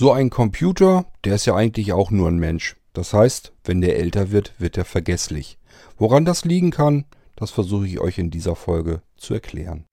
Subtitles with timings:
[0.00, 2.76] So ein Computer, der ist ja eigentlich auch nur ein Mensch.
[2.92, 5.58] Das heißt, wenn der älter wird, wird er vergesslich.
[5.96, 9.86] Woran das liegen kann, das versuche ich euch in dieser Folge zu erklären.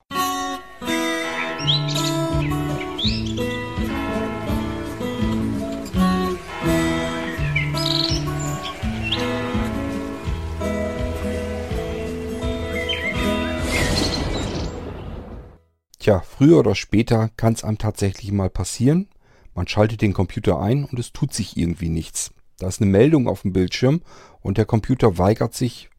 [15.97, 19.09] Tja, früher oder später kann es einem tatsächlich mal passieren.
[19.55, 22.31] Man schaltet den Computer ein und es tut sich irgendwie nichts.
[22.59, 24.01] Da ist eine Meldung auf dem Bildschirm
[24.41, 25.89] und der Computer weigert sich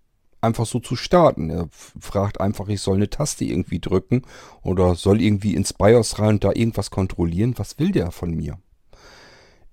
[0.43, 1.51] einfach so zu starten.
[1.51, 4.23] Er fragt einfach, ich soll eine Taste irgendwie drücken
[4.63, 7.55] oder soll irgendwie ins BIOS rein und da irgendwas kontrollieren.
[7.57, 8.59] Was will der von mir?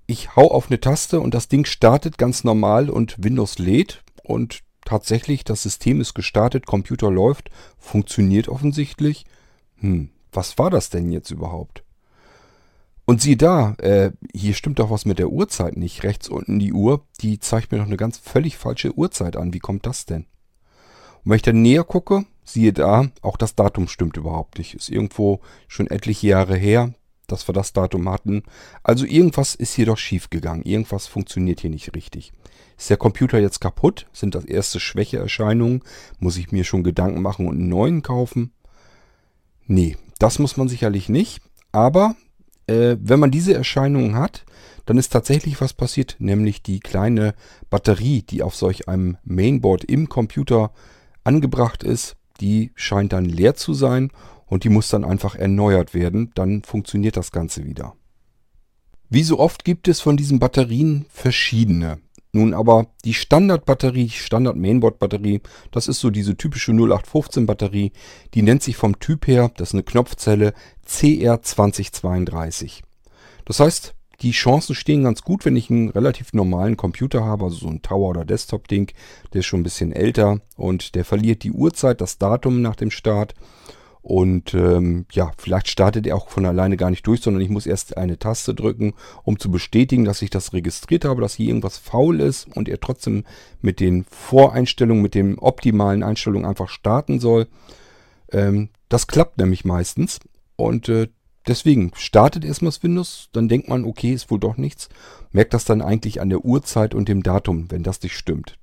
[0.08, 4.62] Ich hau auf eine Taste und das Ding startet ganz normal und Windows lädt und
[4.86, 9.26] tatsächlich das System ist gestartet, Computer läuft, funktioniert offensichtlich.
[9.78, 11.84] Hm, was war das denn jetzt überhaupt?
[13.06, 16.04] Und sieh da, äh, hier stimmt doch was mit der Uhrzeit nicht.
[16.04, 19.54] Rechts unten die Uhr, die zeigt mir noch eine ganz völlig falsche Uhrzeit an.
[19.54, 20.26] Wie kommt das denn?
[21.24, 24.74] Und wenn ich dann näher gucke, siehe da, auch das Datum stimmt überhaupt nicht.
[24.74, 26.94] Ist irgendwo schon etliche Jahre her,
[27.28, 28.44] dass wir das Datum hatten.
[28.84, 30.64] Also irgendwas ist hier doch schief gegangen.
[30.64, 32.32] Irgendwas funktioniert hier nicht richtig.
[32.78, 34.08] Ist der Computer jetzt kaputt?
[34.14, 35.84] Sind das erste Schwächeerscheinungen?
[36.20, 38.54] Muss ich mir schon Gedanken machen und einen neuen kaufen?
[39.66, 41.42] Nee, das muss man sicherlich nicht.
[41.72, 42.16] Aber
[42.68, 44.46] äh, wenn man diese Erscheinungen hat,
[44.86, 47.36] dann ist tatsächlich was passiert, nämlich die kleine
[47.70, 50.72] Batterie, die auf solch einem Mainboard im Computer
[51.24, 54.12] angebracht ist, die scheint dann leer zu sein
[54.46, 57.96] und die muss dann einfach erneuert werden, dann funktioniert das Ganze wieder.
[59.10, 62.00] Wie so oft gibt es von diesen Batterien verschiedene.
[62.36, 65.42] Nun aber die Standardbatterie, Standard-Mainboard-Batterie,
[65.72, 67.92] das ist so diese typische 0815-Batterie,
[68.34, 70.54] die nennt sich vom Typ her, das ist eine Knopfzelle
[70.88, 72.82] CR2032.
[73.46, 77.58] Das heißt, die Chancen stehen ganz gut, wenn ich einen relativ normalen Computer habe, also
[77.58, 78.92] so ein Tower- oder Desktop-Ding,
[79.34, 82.90] der ist schon ein bisschen älter und der verliert die Uhrzeit, das Datum nach dem
[82.90, 83.36] Start
[84.04, 87.66] und ähm, ja, vielleicht startet er auch von alleine gar nicht durch, sondern ich muss
[87.66, 91.78] erst eine Taste drücken, um zu bestätigen, dass ich das registriert habe, dass hier irgendwas
[91.78, 93.24] faul ist und er trotzdem
[93.62, 97.48] mit den Voreinstellungen, mit den optimalen Einstellungen einfach starten soll.
[98.30, 100.20] Ähm, das klappt nämlich meistens.
[100.58, 101.08] Und äh,
[101.48, 104.90] deswegen startet erstmal das Windows, dann denkt man, okay, ist wohl doch nichts.
[105.32, 108.58] Merkt das dann eigentlich an der Uhrzeit und dem Datum, wenn das nicht stimmt.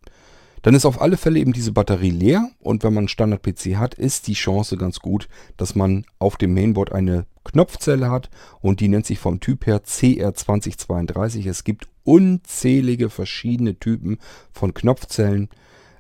[0.63, 3.95] Dann ist auf alle Fälle eben diese Batterie leer und wenn man einen Standard-PC hat,
[3.95, 8.29] ist die Chance ganz gut, dass man auf dem Mainboard eine Knopfzelle hat
[8.61, 11.49] und die nennt sich vom Typ her CR2032.
[11.49, 14.19] Es gibt unzählige verschiedene Typen
[14.53, 15.49] von Knopfzellen.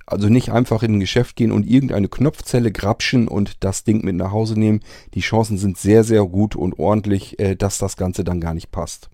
[0.05, 4.17] Also nicht einfach in ein Geschäft gehen und irgendeine Knopfzelle grapschen und das Ding mit
[4.17, 4.81] nach Hause nehmen.
[5.15, 8.73] Die Chancen sind sehr, sehr gut und ordentlich, äh, dass das Ganze dann gar nicht
[8.73, 9.09] passt.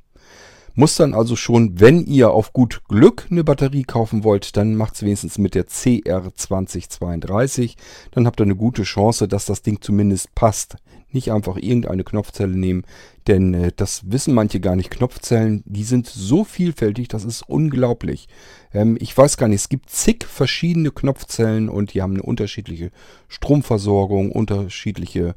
[0.78, 4.94] Muss dann also schon, wenn ihr auf gut Glück eine Batterie kaufen wollt, dann macht
[4.94, 7.76] es wenigstens mit der CR2032.
[8.10, 10.76] Dann habt ihr eine gute Chance, dass das Ding zumindest passt.
[11.10, 12.82] Nicht einfach irgendeine Knopfzelle nehmen,
[13.26, 14.91] denn äh, das wissen manche gar nicht.
[14.91, 18.28] Knopfzellen, die sind so vielfältig, das ist unglaublich.
[18.75, 22.91] Ähm, ich weiß gar nicht, es gibt zig verschiedene Knopfzellen und die haben eine unterschiedliche
[23.28, 25.36] Stromversorgung, unterschiedliche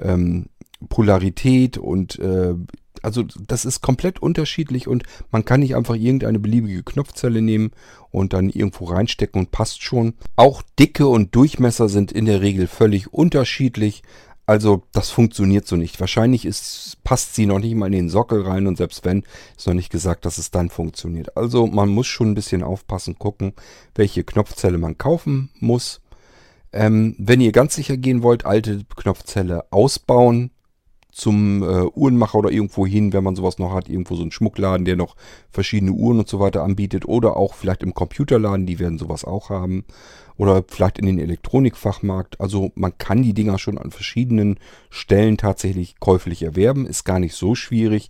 [0.00, 0.46] ähm,
[0.88, 2.54] Polarität und äh,
[3.02, 7.72] also das ist komplett unterschiedlich und man kann nicht einfach irgendeine beliebige Knopfzelle nehmen
[8.10, 10.14] und dann irgendwo reinstecken und passt schon.
[10.36, 14.02] Auch Dicke und Durchmesser sind in der Regel völlig unterschiedlich.
[14.46, 16.00] Also das funktioniert so nicht.
[16.00, 19.22] Wahrscheinlich ist, passt sie noch nicht mal in den Sockel rein und selbst wenn,
[19.56, 21.36] ist noch nicht gesagt, dass es dann funktioniert.
[21.36, 23.52] Also man muss schon ein bisschen aufpassen, gucken,
[23.94, 26.00] welche Knopfzelle man kaufen muss.
[26.72, 30.50] Ähm, wenn ihr ganz sicher gehen wollt, alte Knopfzelle ausbauen,
[31.12, 34.84] zum äh, Uhrenmacher oder irgendwo hin, wenn man sowas noch hat, irgendwo so einen Schmuckladen,
[34.84, 35.16] der noch
[35.50, 39.50] verschiedene Uhren und so weiter anbietet oder auch vielleicht im Computerladen, die werden sowas auch
[39.50, 39.84] haben
[40.36, 42.40] oder vielleicht in den Elektronikfachmarkt.
[42.40, 47.34] Also man kann die Dinger schon an verschiedenen Stellen tatsächlich käuflich erwerben, ist gar nicht
[47.34, 48.08] so schwierig.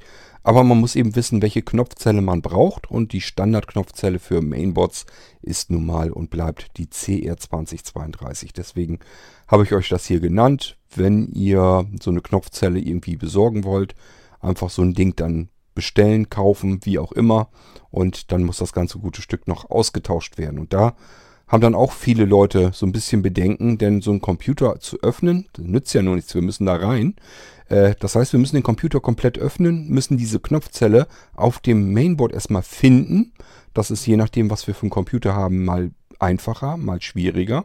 [0.50, 5.06] Aber man muss eben wissen, welche Knopfzelle man braucht und die Standardknopfzelle für Mainboards
[5.42, 8.50] ist nun mal und bleibt die CR2032.
[8.56, 8.98] Deswegen
[9.46, 10.76] habe ich euch das hier genannt.
[10.92, 13.94] Wenn ihr so eine Knopfzelle irgendwie besorgen wollt,
[14.40, 17.48] einfach so ein Ding dann bestellen, kaufen, wie auch immer.
[17.92, 20.58] Und dann muss das ganze gute Stück noch ausgetauscht werden.
[20.58, 20.96] Und da
[21.46, 25.46] haben dann auch viele Leute so ein bisschen Bedenken, denn so einen Computer zu öffnen,
[25.58, 27.14] nützt ja nur nichts, wir müssen da rein.
[27.70, 32.32] Äh, das heißt, wir müssen den Computer komplett öffnen, müssen diese Knopfzelle auf dem Mainboard
[32.32, 33.32] erstmal finden.
[33.72, 37.64] Das ist je nachdem, was wir für einen Computer haben, mal einfacher, mal schwieriger.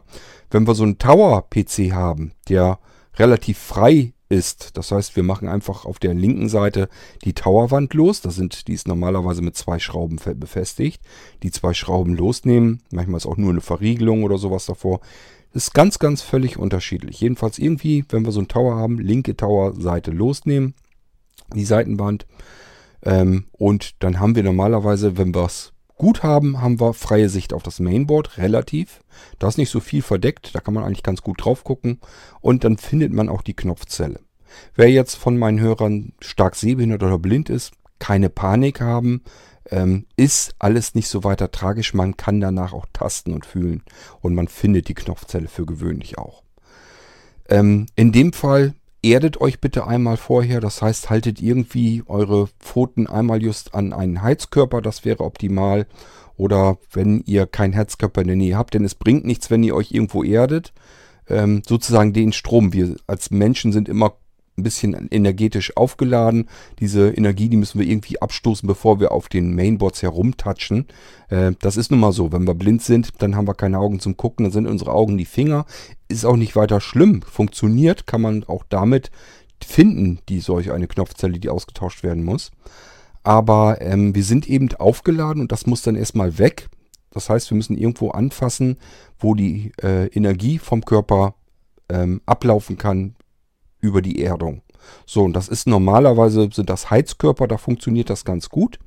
[0.50, 2.78] Wenn wir so einen Tower-PC haben, der
[3.16, 4.76] relativ frei ist.
[4.76, 6.88] Das heißt, wir machen einfach auf der linken Seite
[7.24, 8.20] die Towerwand los.
[8.20, 11.02] Das sind, die ist normalerweise mit zwei Schrauben befestigt.
[11.42, 12.82] Die zwei Schrauben losnehmen.
[12.90, 15.00] Manchmal ist auch nur eine Verriegelung oder sowas davor.
[15.56, 17.18] Ist ganz, ganz völlig unterschiedlich.
[17.22, 20.74] Jedenfalls irgendwie, wenn wir so einen Tower haben, linke Towerseite losnehmen,
[21.54, 22.26] die Seitenwand.
[23.02, 27.54] Ähm, und dann haben wir normalerweise, wenn wir es gut haben, haben wir freie Sicht
[27.54, 29.00] auf das Mainboard, relativ.
[29.38, 32.00] Da ist nicht so viel verdeckt, da kann man eigentlich ganz gut drauf gucken.
[32.42, 34.20] Und dann findet man auch die Knopfzelle.
[34.74, 39.22] Wer jetzt von meinen Hörern stark sehbehindert oder blind ist, keine Panik haben.
[39.70, 41.94] Ähm, ist alles nicht so weiter tragisch.
[41.94, 43.82] Man kann danach auch tasten und fühlen.
[44.20, 46.42] Und man findet die Knopfzelle für gewöhnlich auch.
[47.48, 50.60] Ähm, in dem Fall erdet euch bitte einmal vorher.
[50.60, 54.82] Das heißt, haltet irgendwie eure Pfoten einmal just an einen Heizkörper.
[54.82, 55.86] Das wäre optimal.
[56.36, 59.74] Oder wenn ihr keinen Heizkörper in der Nähe habt, denn es bringt nichts, wenn ihr
[59.74, 60.72] euch irgendwo erdet.
[61.28, 62.72] Ähm, sozusagen den Strom.
[62.72, 64.16] Wir als Menschen sind immer
[64.56, 66.48] ein bisschen energetisch aufgeladen.
[66.80, 70.86] Diese Energie, die müssen wir irgendwie abstoßen, bevor wir auf den Mainboards herumtatschen.
[71.28, 72.32] Äh, das ist nun mal so.
[72.32, 75.18] Wenn wir blind sind, dann haben wir keine Augen zum Gucken, dann sind unsere Augen
[75.18, 75.66] die Finger.
[76.08, 77.22] Ist auch nicht weiter schlimm.
[77.22, 79.10] Funktioniert, kann man auch damit
[79.64, 82.50] finden, die solch eine Knopfzelle, die ausgetauscht werden muss.
[83.22, 86.68] Aber ähm, wir sind eben aufgeladen und das muss dann erstmal weg.
[87.10, 88.78] Das heißt, wir müssen irgendwo anfassen,
[89.18, 91.34] wo die äh, Energie vom Körper
[91.88, 93.15] ähm, ablaufen kann,
[93.86, 94.62] über die Erdung.
[95.04, 98.78] So, und das ist normalerweise, sind das Heizkörper, da funktioniert das ganz gut.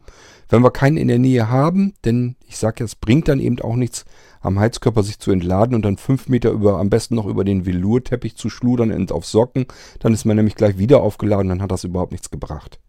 [0.47, 3.59] Wenn wir keinen in der Nähe haben, denn ich sage ja, es bringt dann eben
[3.61, 4.05] auch nichts,
[4.41, 7.65] am Heizkörper sich zu entladen und dann fünf Meter über, am besten noch über den
[7.65, 9.65] Velurteppich zu schludern und auf Socken,
[9.99, 12.79] dann ist man nämlich gleich wieder aufgeladen, dann hat das überhaupt nichts gebracht.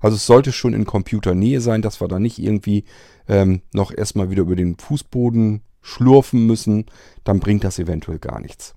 [0.00, 2.84] Also es sollte schon in Computernähe sein, dass wir da nicht irgendwie
[3.28, 6.86] ähm, noch erstmal wieder über den Fußboden schlurfen müssen,
[7.22, 8.74] dann bringt das eventuell gar nichts.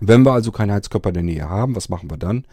[0.00, 2.46] Wenn wir also keinen Heizkörper in der Nähe haben, was machen wir dann?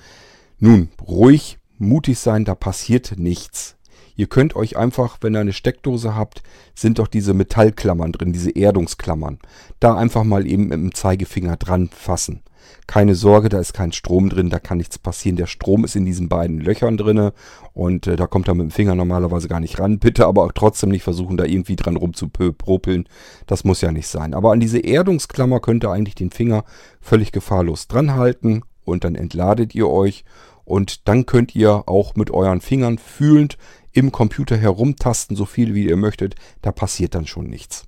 [0.60, 3.76] Nun, ruhig, mutig sein, da passiert nichts.
[4.18, 6.42] Ihr könnt euch einfach, wenn ihr eine Steckdose habt,
[6.76, 9.38] sind doch diese Metallklammern drin, diese Erdungsklammern.
[9.80, 12.42] Da einfach mal eben mit dem Zeigefinger dran fassen.
[12.88, 15.36] Keine Sorge, da ist kein Strom drin, da kann nichts passieren.
[15.36, 17.34] Der Strom ist in diesen beiden Löchern drinne
[17.74, 20.00] und äh, da kommt er mit dem Finger normalerweise gar nicht ran.
[20.00, 23.08] Bitte aber auch trotzdem nicht versuchen, da irgendwie dran rumzupropeln.
[23.46, 24.34] Das muss ja nicht sein.
[24.34, 26.64] Aber an diese Erdungsklammer könnt ihr eigentlich den Finger
[27.02, 30.24] völlig gefahrlos dran halten und dann entladet ihr euch
[30.63, 33.58] und dann könnt ihr auch mit euren Fingern fühlend
[33.94, 36.36] im Computer herumtasten, so viel wie ihr möchtet.
[36.62, 37.86] Da passiert dann schon nichts.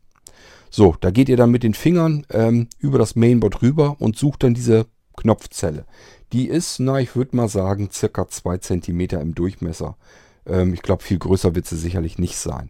[0.69, 4.43] So, da geht ihr dann mit den Fingern ähm, über das Mainboard rüber und sucht
[4.43, 4.85] dann diese
[5.17, 5.85] Knopfzelle.
[6.31, 9.97] Die ist, na, ich würde mal sagen, circa 2 cm im Durchmesser.
[10.45, 12.69] Ähm, ich glaube, viel größer wird sie sicherlich nicht sein.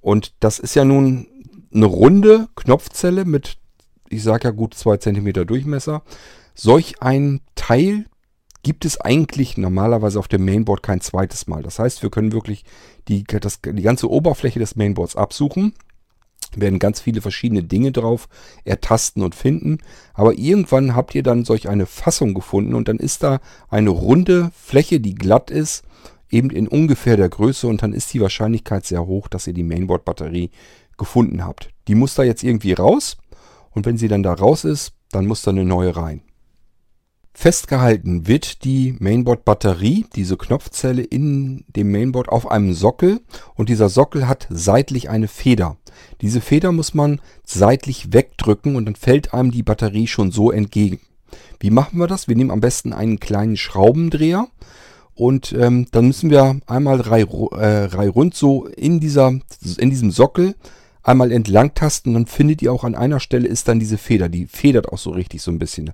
[0.00, 1.28] Und das ist ja nun
[1.72, 3.58] eine runde Knopfzelle mit,
[4.08, 6.02] ich sage ja gut 2 cm Durchmesser.
[6.54, 8.06] Solch ein Teil
[8.62, 11.62] gibt es eigentlich normalerweise auf dem Mainboard kein zweites Mal.
[11.62, 12.64] Das heißt, wir können wirklich
[13.06, 15.74] die, das, die ganze Oberfläche des Mainboards absuchen
[16.54, 18.28] werden ganz viele verschiedene Dinge drauf
[18.64, 19.78] ertasten und finden.
[20.14, 24.50] Aber irgendwann habt ihr dann solch eine Fassung gefunden und dann ist da eine runde
[24.54, 25.84] Fläche, die glatt ist,
[26.30, 29.62] eben in ungefähr der Größe und dann ist die Wahrscheinlichkeit sehr hoch, dass ihr die
[29.62, 30.50] Mainboard-Batterie
[30.96, 31.70] gefunden habt.
[31.88, 33.16] Die muss da jetzt irgendwie raus
[33.70, 36.22] und wenn sie dann da raus ist, dann muss da eine neue rein.
[37.38, 43.20] Festgehalten wird die Mainboard-Batterie, diese Knopfzelle in dem Mainboard auf einem Sockel
[43.54, 45.76] und dieser Sockel hat seitlich eine Feder.
[46.22, 50.98] Diese Feder muss man seitlich wegdrücken und dann fällt einem die Batterie schon so entgegen.
[51.60, 52.26] Wie machen wir das?
[52.26, 54.48] Wir nehmen am besten einen kleinen Schraubendreher
[55.14, 59.38] und ähm, dann müssen wir einmal drei, äh, drei rund so in, dieser,
[59.76, 60.54] in diesem Sockel
[61.02, 62.14] einmal entlang tasten.
[62.14, 64.30] Dann findet ihr auch an einer Stelle ist dann diese Feder.
[64.30, 65.92] Die federt auch so richtig so ein bisschen.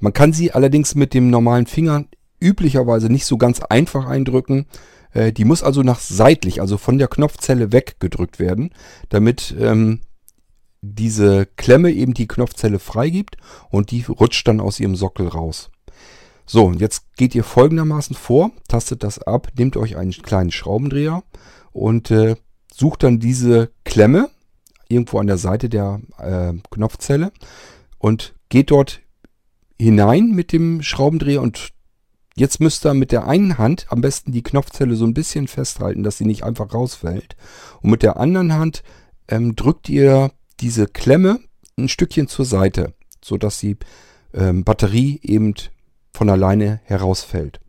[0.00, 2.04] Man kann sie allerdings mit dem normalen Finger
[2.40, 4.66] üblicherweise nicht so ganz einfach eindrücken.
[5.12, 8.70] Äh, die muss also nach seitlich, also von der Knopfzelle weggedrückt werden,
[9.08, 10.00] damit ähm,
[10.82, 13.36] diese Klemme eben die Knopfzelle freigibt
[13.70, 15.70] und die rutscht dann aus ihrem Sockel raus.
[16.46, 21.22] So, jetzt geht ihr folgendermaßen vor, tastet das ab, nehmt euch einen kleinen Schraubendreher
[21.72, 22.36] und äh,
[22.72, 24.28] sucht dann diese Klemme
[24.88, 27.32] irgendwo an der Seite der äh, Knopfzelle
[27.98, 29.00] und geht dort
[29.80, 31.70] hinein mit dem Schraubendreher und
[32.36, 36.02] jetzt müsst ihr mit der einen Hand am besten die Knopfzelle so ein bisschen festhalten,
[36.02, 37.36] dass sie nicht einfach rausfällt.
[37.82, 38.82] Und mit der anderen Hand
[39.28, 41.40] ähm, drückt ihr diese Klemme
[41.76, 43.76] ein Stückchen zur Seite, sodass die
[44.32, 45.54] ähm, Batterie eben
[46.12, 47.60] von alleine herausfällt.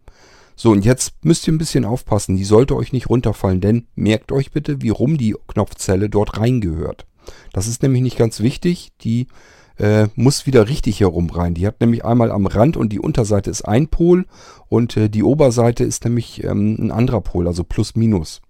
[0.55, 2.37] So, und jetzt müsst ihr ein bisschen aufpassen.
[2.37, 7.05] Die sollte euch nicht runterfallen, denn merkt euch bitte, wie rum die Knopfzelle dort reingehört.
[7.51, 8.91] Das ist nämlich nicht ganz wichtig.
[9.01, 9.27] Die
[9.77, 11.53] äh, muss wieder richtig herum rein.
[11.53, 14.25] Die hat nämlich einmal am Rand und die Unterseite ist ein Pol
[14.67, 18.41] und äh, die Oberseite ist nämlich ähm, ein anderer Pol, also plus minus.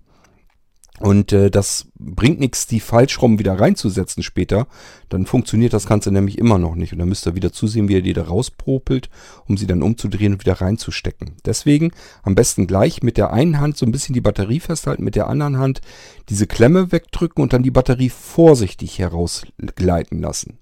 [1.00, 4.68] Und äh, das bringt nichts, die Falschrauben wieder reinzusetzen später.
[5.10, 6.94] Dann funktioniert das Ganze nämlich immer noch nicht.
[6.94, 9.10] Und dann müsst ihr wieder zusehen, wie ihr die da rauspopelt,
[9.46, 11.34] um sie dann umzudrehen und wieder reinzustecken.
[11.44, 11.92] Deswegen
[12.24, 15.28] am besten gleich mit der einen Hand so ein bisschen die Batterie festhalten, mit der
[15.28, 15.82] anderen Hand
[16.30, 20.60] diese Klemme wegdrücken und dann die Batterie vorsichtig herausgleiten lassen.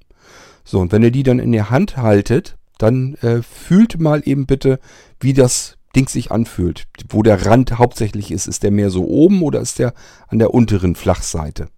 [0.63, 4.45] So, und wenn ihr die dann in der Hand haltet, dann äh, fühlt mal eben
[4.45, 4.79] bitte,
[5.19, 6.87] wie das Ding sich anfühlt.
[7.09, 9.93] Wo der Rand hauptsächlich ist, ist der mehr so oben oder ist der
[10.27, 11.69] an der unteren Flachseite?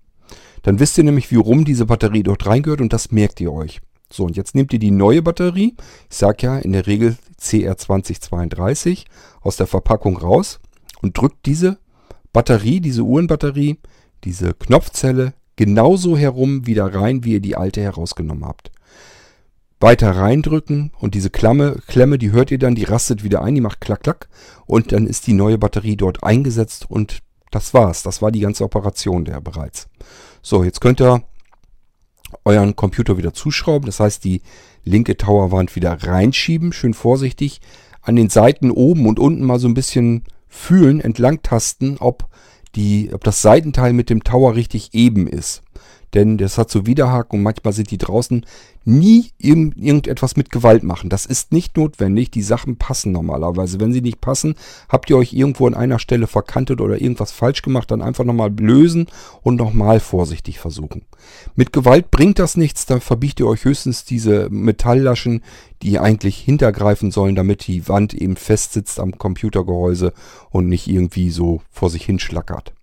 [0.64, 3.82] Dann wisst ihr nämlich, wie rum diese Batterie dort reingehört und das merkt ihr euch.
[4.12, 5.76] So, und jetzt nehmt ihr die neue Batterie,
[6.10, 9.06] ich sage ja in der Regel CR2032,
[9.42, 10.60] aus der Verpackung raus
[11.02, 11.78] und drückt diese
[12.32, 13.78] Batterie, diese Uhrenbatterie,
[14.24, 18.72] diese Knopfzelle genauso herum wieder rein, wie ihr die alte herausgenommen habt
[19.80, 23.62] weiter reindrücken und diese Klamme, Klemme, die hört ihr dann, die rastet wieder ein, die
[23.62, 24.30] macht klack, klack
[24.66, 27.20] und dann ist die neue Batterie dort eingesetzt und
[27.52, 28.04] das war's.
[28.04, 29.88] Das war die ganze Operation der bereits.
[30.42, 31.24] So, jetzt könnt ihr
[32.44, 33.86] euren Computer wieder zuschrauben.
[33.86, 34.42] Das heißt, die
[34.84, 37.62] linke Towerwand wieder reinschieben, schön vorsichtig.
[38.02, 42.28] An den Seiten oben und unten mal so ein bisschen fühlen, entlang tasten, ob,
[42.76, 45.65] die, ob das Seitenteil mit dem Tower richtig eben ist
[46.16, 48.46] denn das hat so Widerhaken und manchmal sind die draußen
[48.86, 51.10] nie irgend, irgendetwas mit Gewalt machen.
[51.10, 52.32] Das ist nicht notwendig.
[52.32, 53.80] Die Sachen passen normalerweise.
[53.80, 54.56] Wenn sie nicht passen,
[54.88, 58.54] habt ihr euch irgendwo an einer Stelle verkantet oder irgendwas falsch gemacht, dann einfach nochmal
[58.58, 59.08] lösen
[59.42, 61.02] und nochmal vorsichtig versuchen.
[61.56, 65.42] Mit Gewalt bringt das nichts, da verbiegt ihr euch höchstens diese Metalllaschen,
[65.82, 70.14] die eigentlich hintergreifen sollen, damit die Wand eben fest sitzt am Computergehäuse
[70.52, 72.75] und nicht irgendwie so vor sich hinschlackert.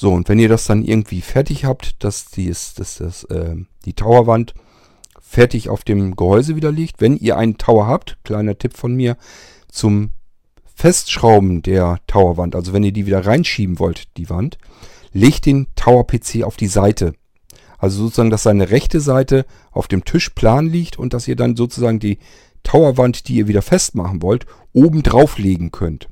[0.00, 3.94] So, und wenn ihr das dann irgendwie fertig habt, dass, die, dass das, äh, die
[3.94, 4.54] Towerwand
[5.20, 9.16] fertig auf dem Gehäuse wieder liegt, wenn ihr einen Tower habt, kleiner Tipp von mir,
[9.68, 10.10] zum
[10.72, 14.58] Festschrauben der Towerwand, also wenn ihr die wieder reinschieben wollt, die Wand,
[15.12, 17.14] legt den Tower-PC auf die Seite.
[17.76, 21.56] Also sozusagen, dass seine rechte Seite auf dem Tisch plan liegt und dass ihr dann
[21.56, 22.18] sozusagen die
[22.62, 26.08] Towerwand, die ihr wieder festmachen wollt, oben drauf legen könnt.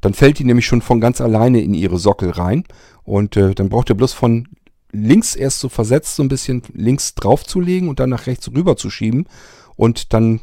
[0.00, 2.64] Dann fällt die nämlich schon von ganz alleine in ihre Sockel rein
[3.04, 4.48] und äh, dann braucht ihr bloß von
[4.92, 8.90] links erst so versetzt so ein bisschen links draufzulegen und dann nach rechts rüber zu
[8.90, 9.26] schieben.
[9.76, 10.40] Und dann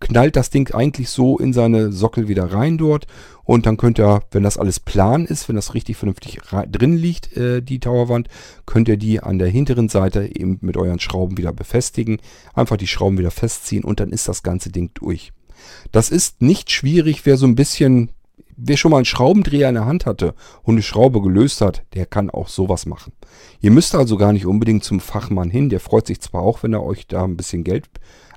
[0.00, 3.06] knallt das Ding eigentlich so in seine Sockel wieder rein dort.
[3.44, 7.36] Und dann könnt ihr, wenn das alles plan ist, wenn das richtig vernünftig drin liegt,
[7.36, 8.28] äh, die Towerwand,
[8.64, 12.18] könnt ihr die an der hinteren Seite eben mit euren Schrauben wieder befestigen.
[12.54, 15.32] Einfach die Schrauben wieder festziehen und dann ist das ganze Ding durch.
[15.92, 18.10] Das ist nicht schwierig, wer so ein bisschen
[18.56, 22.06] Wer schon mal einen Schraubendreher in der Hand hatte und eine Schraube gelöst hat, der
[22.06, 23.12] kann auch sowas machen.
[23.60, 25.70] Ihr müsst also gar nicht unbedingt zum Fachmann hin.
[25.70, 27.88] Der freut sich zwar auch, wenn er euch da ein bisschen Geld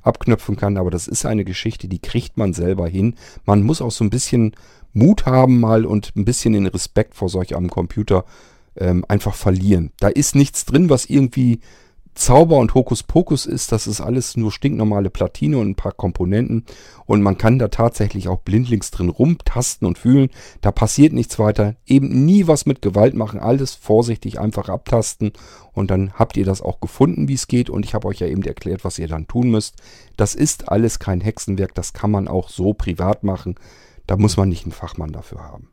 [0.01, 3.15] abknöpfen kann, aber das ist eine Geschichte, die kriegt man selber hin.
[3.45, 4.55] Man muss auch so ein bisschen
[4.93, 8.25] Mut haben mal und ein bisschen den Respekt vor solch einem Computer
[8.77, 9.91] ähm, einfach verlieren.
[9.99, 11.59] Da ist nichts drin, was irgendwie
[12.17, 16.65] Zauber und Hokuspokus ist, das ist alles nur stinknormale Platine und ein paar Komponenten
[17.05, 20.29] und man kann da tatsächlich auch blindlings drin rumtasten und fühlen.
[20.61, 21.75] Da passiert nichts weiter.
[21.85, 25.31] Eben nie was mit Gewalt machen, alles vorsichtig einfach abtasten
[25.73, 28.27] und dann habt ihr das auch gefunden, wie es geht und ich habe euch ja
[28.27, 29.75] eben erklärt, was ihr dann tun müsst.
[30.17, 33.55] Das ist alles kein Hexenwerk, das kann man auch so privat machen.
[34.07, 35.69] Da muss man nicht einen Fachmann dafür haben.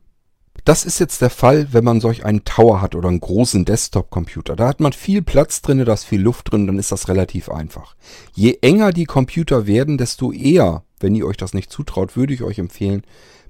[0.65, 4.55] Das ist jetzt der Fall, wenn man solch einen Tower hat oder einen großen Desktop-Computer.
[4.55, 7.49] Da hat man viel Platz drin, da ist viel Luft drin, dann ist das relativ
[7.49, 7.95] einfach.
[8.33, 12.41] Je enger die Computer werden, desto eher, wenn ihr euch das nicht zutraut, würde ich
[12.41, 13.03] euch empfehlen,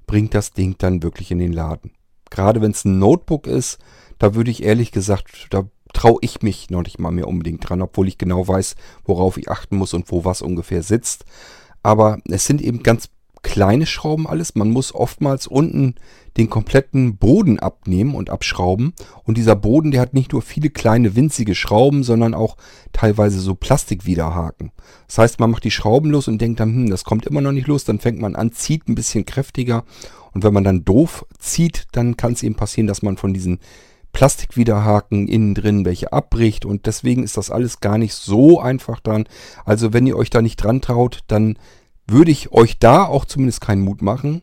[0.08, 1.92] bringt das Ding dann wirklich in den Laden.
[2.32, 3.80] Gerade wenn es ein Notebook ist,
[4.20, 7.82] da würde ich ehrlich gesagt, da traue ich mich noch nicht mal mehr unbedingt dran,
[7.82, 11.24] obwohl ich genau weiß, worauf ich achten muss und wo was ungefähr sitzt.
[11.82, 13.08] Aber es sind eben ganz
[13.46, 14.56] kleine Schrauben alles.
[14.56, 15.94] Man muss oftmals unten
[16.36, 18.94] den kompletten Boden abnehmen und abschrauben.
[19.24, 22.58] Und dieser Boden, der hat nicht nur viele kleine winzige Schrauben, sondern auch
[22.92, 24.72] teilweise so Plastikwiderhaken.
[25.06, 27.52] Das heißt, man macht die Schrauben los und denkt dann, hm, das kommt immer noch
[27.52, 27.84] nicht los.
[27.84, 29.84] Dann fängt man an, zieht ein bisschen kräftiger.
[30.34, 33.60] Und wenn man dann doof zieht, dann kann es eben passieren, dass man von diesen
[34.12, 36.66] Plastikwiderhaken innen drin welche abbricht.
[36.66, 39.26] Und deswegen ist das alles gar nicht so einfach dann.
[39.66, 41.60] Also wenn ihr euch da nicht dran traut, dann
[42.08, 44.42] würde ich euch da auch zumindest keinen Mut machen.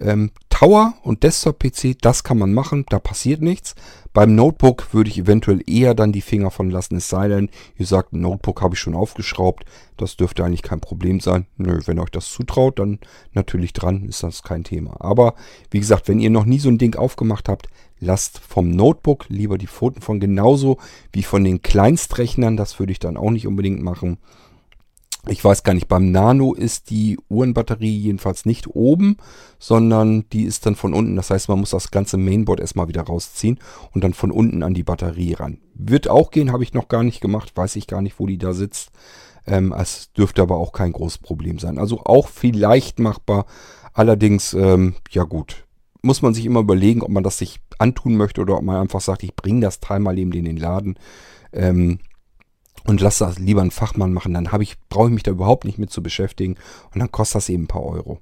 [0.00, 3.74] Ähm, Tower und Desktop-PC, das kann man machen, da passiert nichts.
[4.12, 7.86] Beim Notebook würde ich eventuell eher dann die Finger von lassen, es sei denn, ihr
[7.86, 9.64] sagt, Notebook habe ich schon aufgeschraubt,
[9.96, 11.46] das dürfte eigentlich kein Problem sein.
[11.56, 12.98] Nö, wenn euch das zutraut, dann
[13.32, 14.96] natürlich dran, ist das kein Thema.
[15.00, 15.34] Aber
[15.70, 17.68] wie gesagt, wenn ihr noch nie so ein Ding aufgemacht habt,
[18.00, 20.78] lasst vom Notebook lieber die Pfoten von genauso
[21.12, 24.18] wie von den Kleinstrechnern, das würde ich dann auch nicht unbedingt machen.
[25.28, 29.18] Ich weiß gar nicht, beim Nano ist die Uhrenbatterie jedenfalls nicht oben,
[29.60, 31.14] sondern die ist dann von unten.
[31.14, 33.60] Das heißt, man muss das ganze Mainboard erstmal wieder rausziehen
[33.92, 35.58] und dann von unten an die Batterie ran.
[35.74, 38.38] Wird auch gehen, habe ich noch gar nicht gemacht, weiß ich gar nicht, wo die
[38.38, 38.90] da sitzt.
[39.46, 41.78] Ähm, es dürfte aber auch kein großes Problem sein.
[41.78, 43.46] Also auch vielleicht machbar.
[43.92, 45.66] Allerdings, ähm, ja gut,
[46.02, 49.00] muss man sich immer überlegen, ob man das sich antun möchte oder ob man einfach
[49.00, 50.98] sagt, ich bringe das Teil mal eben in den Laden.
[51.52, 52.00] Ähm,
[52.84, 55.78] und lass das lieber einen Fachmann machen, dann ich, brauche ich mich da überhaupt nicht
[55.78, 56.56] mit zu beschäftigen
[56.92, 58.20] und dann kostet das eben ein paar Euro.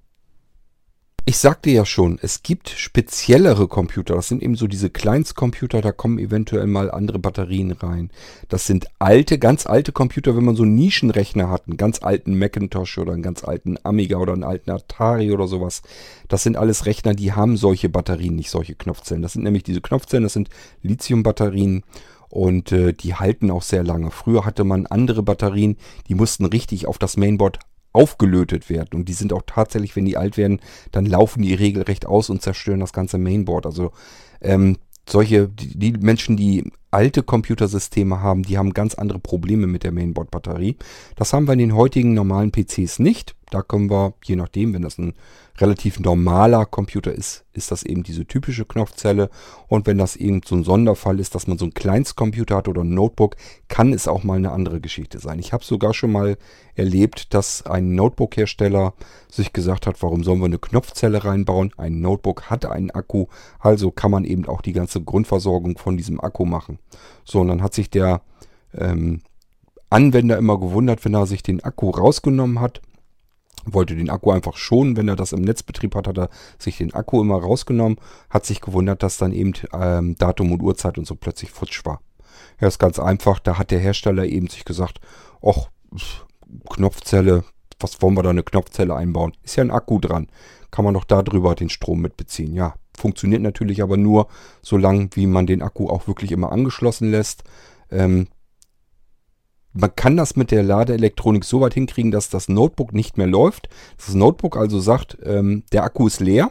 [1.26, 4.14] Ich sagte ja schon, es gibt speziellere Computer.
[4.14, 8.11] Das sind eben so diese Kleinstcomputer, da kommen eventuell mal andere Batterien rein.
[8.49, 12.38] Das sind alte, ganz alte Computer, wenn man so einen Nischenrechner hat, einen ganz alten
[12.38, 15.83] Macintosh oder einen ganz alten Amiga oder einen alten Atari oder sowas.
[16.29, 19.23] Das sind alles Rechner, die haben solche Batterien, nicht solche Knopfzellen.
[19.23, 20.49] Das sind nämlich diese Knopfzellen, das sind
[20.83, 21.85] Lithiumbatterien
[22.30, 24.10] und äh, die halten auch sehr lange.
[24.10, 25.76] Früher hatte man andere Batterien,
[26.08, 27.58] die mussten richtig auf das Mainboard
[27.92, 28.90] aufgelötet werden.
[28.94, 30.60] Und die sind auch tatsächlich, wenn die alt werden,
[30.92, 33.66] dann laufen die regelrecht aus und zerstören das ganze Mainboard.
[33.66, 33.90] Also
[34.40, 34.76] ähm,
[35.08, 39.92] solche, die, die, Menschen, die alte Computersysteme haben, die haben ganz andere Probleme mit der
[39.92, 40.76] Mainboard-Batterie.
[41.16, 43.35] Das haben wir in den heutigen normalen PCs nicht.
[43.50, 45.14] Da können wir, je nachdem, wenn das ein
[45.59, 49.28] relativ normaler Computer ist, ist das eben diese typische Knopfzelle.
[49.66, 52.82] Und wenn das eben so ein Sonderfall ist, dass man so ein Kleinstcomputer hat oder
[52.82, 53.37] ein Notebook,
[53.68, 55.38] kann es auch mal eine andere Geschichte sein.
[55.38, 56.37] Ich habe sogar schon mal
[56.75, 58.94] erlebt, dass ein Notebook-Hersteller
[59.28, 61.73] sich gesagt hat, warum sollen wir eine Knopfzelle reinbauen?
[61.76, 63.26] Ein Notebook hat einen Akku,
[63.59, 66.78] also kann man eben auch die ganze Grundversorgung von diesem Akku machen.
[67.25, 68.22] So, und dann hat sich der
[68.75, 69.22] ähm,
[69.88, 72.80] Anwender immer gewundert, wenn er sich den Akku rausgenommen hat
[73.66, 74.96] wollte den Akku einfach schonen.
[74.96, 78.60] Wenn er das im Netzbetrieb hat, hat er sich den Akku immer rausgenommen, hat sich
[78.60, 82.00] gewundert, dass dann eben ähm, Datum und Uhrzeit und so plötzlich futsch war.
[82.60, 83.38] Ja, ist ganz einfach.
[83.38, 85.00] Da hat der Hersteller eben sich gesagt,
[85.42, 85.68] ach,
[86.68, 87.44] Knopfzelle,
[87.78, 89.32] was wollen wir da eine Knopfzelle einbauen?
[89.42, 90.28] Ist ja ein Akku dran.
[90.70, 92.54] Kann man doch da drüber den Strom mitbeziehen.
[92.54, 94.28] Ja, funktioniert natürlich aber nur,
[94.62, 97.42] solange wie man den Akku auch wirklich immer angeschlossen lässt.
[97.90, 98.28] Ähm,
[99.73, 103.69] man kann das mit der Ladeelektronik so weit hinkriegen, dass das Notebook nicht mehr läuft.
[103.97, 106.50] Das Notebook also sagt, ähm, der Akku ist leer,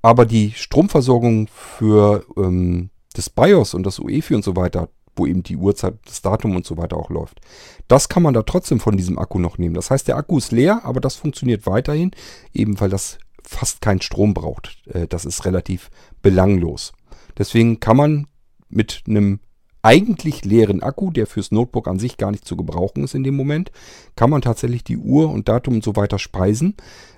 [0.00, 5.42] aber die Stromversorgung für ähm, das BIOS und das UEFI und so weiter, wo eben
[5.42, 7.40] die Uhrzeit, das Datum und so weiter auch läuft,
[7.86, 9.74] das kann man da trotzdem von diesem Akku noch nehmen.
[9.74, 12.12] Das heißt, der Akku ist leer, aber das funktioniert weiterhin,
[12.54, 14.78] eben weil das fast keinen Strom braucht.
[14.86, 15.90] Äh, das ist relativ
[16.22, 16.92] belanglos.
[17.38, 18.26] Deswegen kann man
[18.68, 19.40] mit einem
[19.82, 23.34] eigentlich leeren Akku, der fürs Notebook an sich gar nicht zu gebrauchen ist in dem
[23.34, 23.72] Moment,
[24.14, 26.76] kann man tatsächlich die Uhr und Datum und so weiter speisen.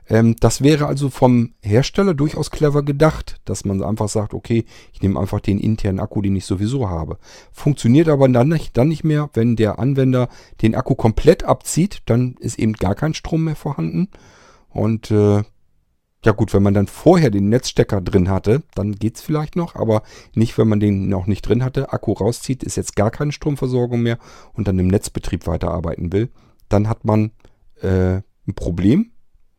[0.09, 5.03] Ähm, das wäre also vom Hersteller durchaus clever gedacht, dass man einfach sagt, okay, ich
[5.03, 7.19] nehme einfach den internen Akku, den ich sowieso habe.
[7.53, 10.29] Funktioniert aber dann nicht, dann nicht mehr, wenn der Anwender
[10.63, 14.09] den Akku komplett abzieht, dann ist eben gar kein Strom mehr vorhanden.
[14.71, 15.43] Und äh,
[16.25, 20.03] ja gut, wenn man dann vorher den Netzstecker drin hatte, dann geht's vielleicht noch, aber
[20.35, 24.01] nicht, wenn man den noch nicht drin hatte, Akku rauszieht, ist jetzt gar keine Stromversorgung
[24.01, 24.19] mehr
[24.53, 26.31] und dann im Netzbetrieb weiterarbeiten will,
[26.69, 27.33] dann hat man
[27.83, 29.11] äh, ein Problem.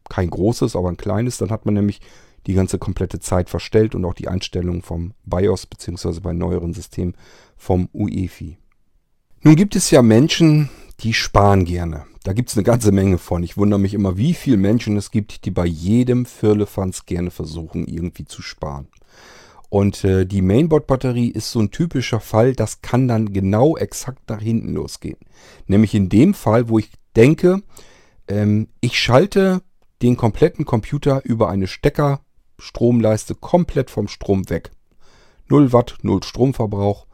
[0.09, 1.37] Kein großes, aber ein kleines.
[1.37, 1.99] Dann hat man nämlich
[2.45, 7.15] die ganze komplette Zeit verstellt und auch die Einstellungen vom BIOS beziehungsweise bei neueren Systemen
[7.57, 8.57] vom UEFI.
[9.41, 12.05] Nun gibt es ja Menschen, die sparen gerne.
[12.25, 13.43] Da gibt es eine ganze Menge von.
[13.43, 17.85] Ich wundere mich immer, wie viele Menschen es gibt, die bei jedem Firlefanz gerne versuchen,
[17.87, 18.87] irgendwie zu sparen.
[19.69, 24.41] Und äh, die Mainboard-Batterie ist so ein typischer Fall, das kann dann genau exakt nach
[24.41, 25.19] hinten losgehen.
[25.67, 27.61] Nämlich in dem Fall, wo ich denke,
[28.27, 29.61] ähm, ich schalte
[30.01, 34.71] den kompletten Computer über eine Steckerstromleiste komplett vom Strom weg.
[35.47, 37.05] 0 Watt, 0 Stromverbrauch.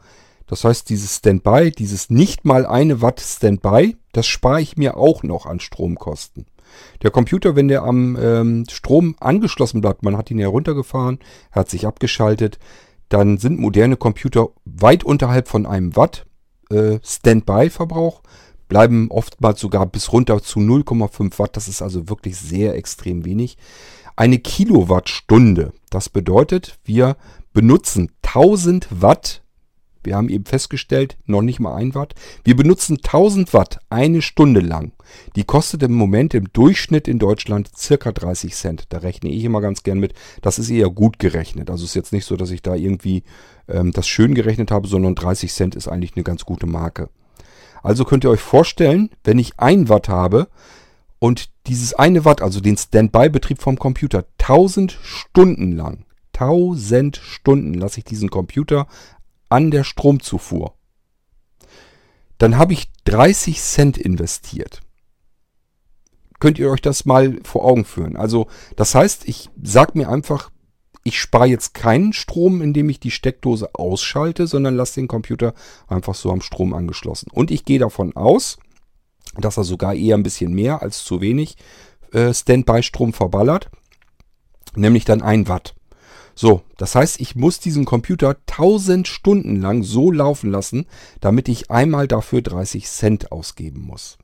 [0.52, 5.22] Das heißt, dieses Standby, dieses nicht mal eine Watt Standby, das spare ich mir auch
[5.22, 6.44] noch an Stromkosten.
[7.00, 11.20] Der Computer, wenn der am ähm, Strom angeschlossen bleibt, man hat ihn heruntergefahren,
[11.52, 12.58] hat sich abgeschaltet,
[13.08, 16.26] dann sind moderne Computer weit unterhalb von einem Watt
[16.68, 18.20] äh, Standby-Verbrauch,
[18.68, 21.56] bleiben oftmals sogar bis runter zu 0,5 Watt.
[21.56, 23.56] Das ist also wirklich sehr extrem wenig.
[24.16, 27.16] Eine Kilowattstunde, das bedeutet, wir
[27.54, 29.42] benutzen 1000 Watt
[30.04, 32.14] wir haben eben festgestellt, noch nicht mal ein Watt.
[32.44, 34.92] Wir benutzen 1000 Watt eine Stunde lang.
[35.36, 38.84] Die kostet im Moment im Durchschnitt in Deutschland circa 30 Cent.
[38.90, 40.14] Da rechne ich immer ganz gern mit.
[40.40, 41.70] Das ist eher gut gerechnet.
[41.70, 43.22] Also ist jetzt nicht so, dass ich da irgendwie
[43.68, 47.08] ähm, das schön gerechnet habe, sondern 30 Cent ist eigentlich eine ganz gute Marke.
[47.82, 50.48] Also könnt ihr euch vorstellen, wenn ich ein Watt habe
[51.18, 57.98] und dieses eine Watt, also den Standby-Betrieb vom Computer, 1000 Stunden lang, 1000 Stunden lasse
[57.98, 58.86] ich diesen Computer
[59.52, 60.74] an der Stromzufuhr.
[62.38, 64.80] Dann habe ich 30 Cent investiert.
[66.40, 68.16] könnt ihr euch das mal vor Augen führen.
[68.16, 70.50] Also das heißt, ich sag mir einfach,
[71.04, 75.54] ich spare jetzt keinen Strom, indem ich die Steckdose ausschalte, sondern lasse den Computer
[75.86, 77.28] einfach so am Strom angeschlossen.
[77.32, 78.58] Und ich gehe davon aus,
[79.36, 81.56] dass er sogar eher ein bisschen mehr als zu wenig
[82.12, 83.70] äh, Standby-Strom verballert,
[84.74, 85.74] nämlich dann ein Watt.
[86.42, 90.86] So, das heißt, ich muss diesen Computer 1000 Stunden lang so laufen lassen,
[91.20, 94.18] damit ich einmal dafür 30 Cent ausgeben muss.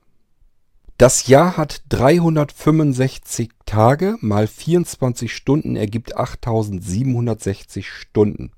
[0.97, 8.51] Das Jahr hat 365 Tage mal 24 Stunden ergibt 8760 Stunden.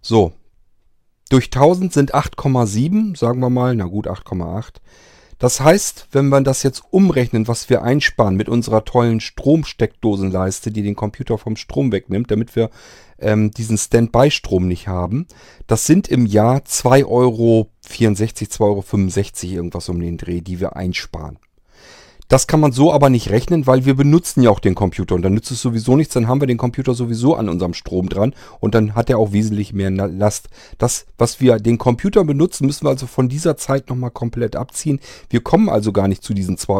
[0.00, 0.32] So,
[1.30, 4.74] durch 1000 sind 8,7, sagen wir mal, na gut 8,8.
[5.42, 10.82] Das heißt, wenn wir das jetzt umrechnen, was wir einsparen mit unserer tollen Stromsteckdosenleiste, die
[10.82, 12.70] den Computer vom Strom wegnimmt, damit wir
[13.18, 15.26] ähm, diesen Standby-Strom nicht haben,
[15.66, 21.40] das sind im Jahr 2,64 Euro, 2,65 Euro irgendwas um den Dreh, die wir einsparen.
[22.32, 25.20] Das kann man so aber nicht rechnen, weil wir benutzen ja auch den Computer und
[25.20, 28.34] dann nützt es sowieso nichts, dann haben wir den Computer sowieso an unserem Strom dran
[28.58, 30.48] und dann hat er auch wesentlich mehr Last.
[30.78, 34.98] Das, was wir den Computer benutzen, müssen wir also von dieser Zeit nochmal komplett abziehen.
[35.28, 36.70] Wir kommen also gar nicht zu diesen 2,65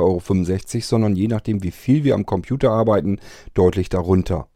[0.74, 3.18] Euro, sondern je nachdem, wie viel wir am Computer arbeiten,
[3.52, 4.46] deutlich darunter.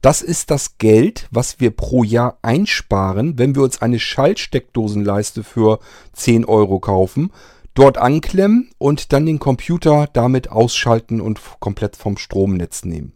[0.00, 5.80] Das ist das Geld, was wir pro Jahr einsparen, wenn wir uns eine Schaltsteckdosenleiste für
[6.14, 7.30] 10 Euro kaufen
[7.76, 13.12] dort anklemmen und dann den Computer damit ausschalten und komplett vom Stromnetz nehmen.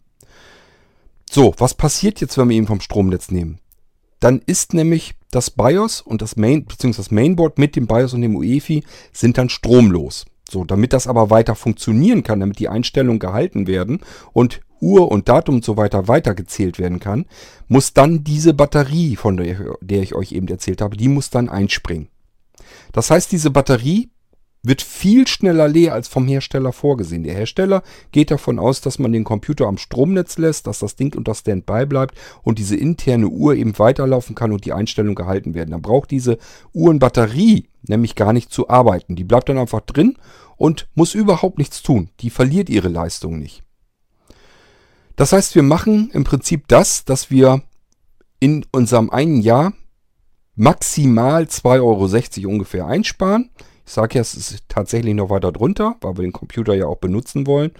[1.29, 3.59] So, was passiert jetzt, wenn wir ihn vom Stromnetz nehmen?
[4.19, 8.21] Dann ist nämlich das BIOS und das Main, beziehungsweise das Mainboard mit dem BIOS und
[8.21, 10.25] dem UEFI sind dann stromlos.
[10.47, 14.01] So, damit das aber weiter funktionieren kann, damit die Einstellungen gehalten werden
[14.33, 17.25] und Uhr und Datum und so weiter weitergezählt werden kann,
[17.67, 21.49] muss dann diese Batterie, von der, der ich euch eben erzählt habe, die muss dann
[21.49, 22.09] einspringen.
[22.91, 24.09] Das heißt, diese Batterie
[24.63, 27.23] wird viel schneller leer als vom Hersteller vorgesehen.
[27.23, 31.15] Der Hersteller geht davon aus, dass man den Computer am Stromnetz lässt, dass das Ding
[31.15, 35.71] unter Standby bleibt und diese interne Uhr eben weiterlaufen kann und die Einstellungen gehalten werden.
[35.71, 36.37] Dann braucht diese
[36.73, 39.15] Uhrenbatterie nämlich gar nicht zu arbeiten.
[39.15, 40.17] Die bleibt dann einfach drin
[40.57, 42.09] und muss überhaupt nichts tun.
[42.19, 43.63] Die verliert ihre Leistung nicht.
[45.15, 47.63] Das heißt, wir machen im Prinzip das, dass wir
[48.39, 49.73] in unserem einen Jahr
[50.55, 53.49] maximal 2,60 Euro ungefähr einsparen.
[53.91, 57.45] Sage ja, es ist tatsächlich noch weiter drunter, weil wir den Computer ja auch benutzen
[57.45, 57.71] wollen.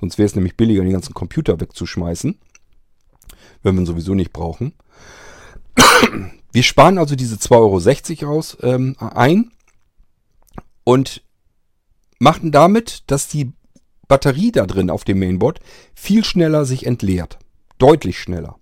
[0.00, 2.38] Sonst wäre es nämlich billiger, den ganzen Computer wegzuschmeißen,
[3.62, 4.74] wenn wir ihn sowieso nicht brauchen.
[6.52, 9.50] Wir sparen also diese 2,60 Euro aus, ähm, ein
[10.84, 11.22] und
[12.20, 13.52] machen damit, dass die
[14.06, 15.58] Batterie da drin auf dem Mainboard
[15.94, 17.38] viel schneller sich entleert.
[17.78, 18.58] Deutlich schneller.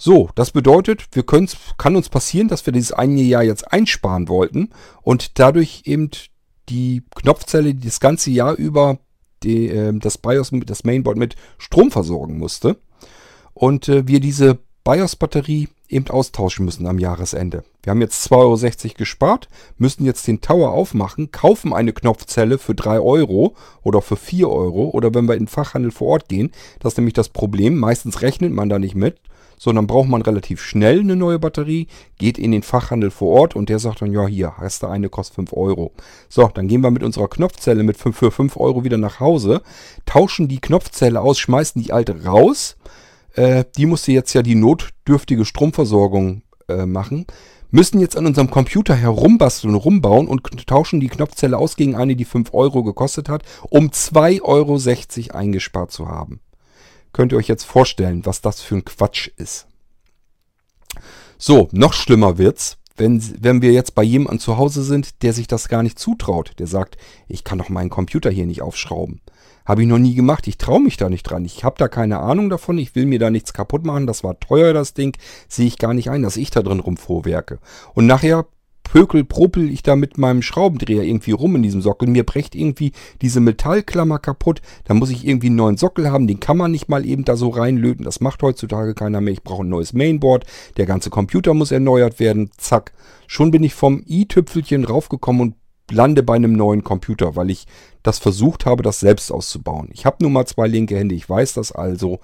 [0.00, 4.28] So, das bedeutet, wir können kann uns passieren, dass wir dieses eine Jahr jetzt einsparen
[4.28, 4.70] wollten
[5.02, 6.10] und dadurch eben
[6.68, 8.98] die Knopfzelle die das ganze Jahr über
[9.42, 12.76] die, äh, das BIOS, das Mainboard mit Strom versorgen musste.
[13.54, 17.64] Und äh, wir diese BIOS-Batterie eben austauschen müssen am Jahresende.
[17.82, 22.74] Wir haben jetzt 2,60 Euro gespart, müssen jetzt den Tower aufmachen, kaufen eine Knopfzelle für
[22.74, 26.52] 3 Euro oder für 4 Euro oder wenn wir in den Fachhandel vor Ort gehen,
[26.78, 29.18] das ist nämlich das Problem, meistens rechnet man da nicht mit
[29.58, 33.68] sondern braucht man relativ schnell eine neue Batterie, geht in den Fachhandel vor Ort und
[33.68, 35.92] der sagt dann, ja hier, hast du eine, kostet 5 Euro.
[36.28, 39.62] So, dann gehen wir mit unserer Knopfzelle mit 5, für 5 Euro wieder nach Hause,
[40.06, 42.76] tauschen die Knopfzelle aus, schmeißen die alte raus.
[43.34, 47.26] Äh, die musste jetzt ja die notdürftige Stromversorgung äh, machen
[47.70, 52.24] müssen jetzt an unserem Computer herumbasteln, rumbauen und tauschen die Knopfzelle aus gegen eine, die
[52.24, 56.40] 5 Euro gekostet hat, um 2,60 Euro eingespart zu haben
[57.12, 59.66] könnt ihr euch jetzt vorstellen, was das für ein Quatsch ist.
[61.38, 65.46] So, noch schlimmer wird's, wenn, wenn wir jetzt bei jemandem zu Hause sind, der sich
[65.46, 66.52] das gar nicht zutraut.
[66.58, 66.96] Der sagt,
[67.28, 69.20] ich kann doch meinen Computer hier nicht aufschrauben.
[69.64, 71.44] Habe ich noch nie gemacht, ich traue mich da nicht dran.
[71.44, 74.40] Ich habe da keine Ahnung davon, ich will mir da nichts kaputt machen, das war
[74.40, 75.16] teuer, das Ding,
[75.46, 77.58] sehe ich gar nicht ein, dass ich da drin rumfuhrwerke.
[77.94, 78.46] Und nachher
[78.88, 82.08] pökel, propel ich da mit meinem Schraubendreher irgendwie rum in diesem Sockel.
[82.08, 84.62] Mir brecht irgendwie diese Metallklammer kaputt.
[84.84, 86.26] Da muss ich irgendwie einen neuen Sockel haben.
[86.26, 88.04] Den kann man nicht mal eben da so reinlöten.
[88.04, 89.32] Das macht heutzutage keiner mehr.
[89.32, 90.46] Ich brauche ein neues Mainboard.
[90.76, 92.50] Der ganze Computer muss erneuert werden.
[92.56, 92.92] Zack.
[93.26, 95.54] Schon bin ich vom i-Tüpfelchen raufgekommen und
[95.90, 97.66] lande bei einem neuen Computer, weil ich
[98.02, 99.88] das versucht habe, das selbst auszubauen.
[99.92, 101.14] Ich habe nun mal zwei linke Hände.
[101.14, 102.20] Ich weiß das also.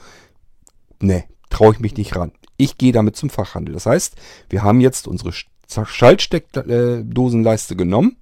[1.00, 2.32] Ne, traue ich mich nicht ran.
[2.56, 3.74] Ich gehe damit zum Fachhandel.
[3.74, 4.14] Das heißt,
[4.48, 5.32] wir haben jetzt unsere
[5.68, 8.16] Schaltsteckdosenleiste genommen,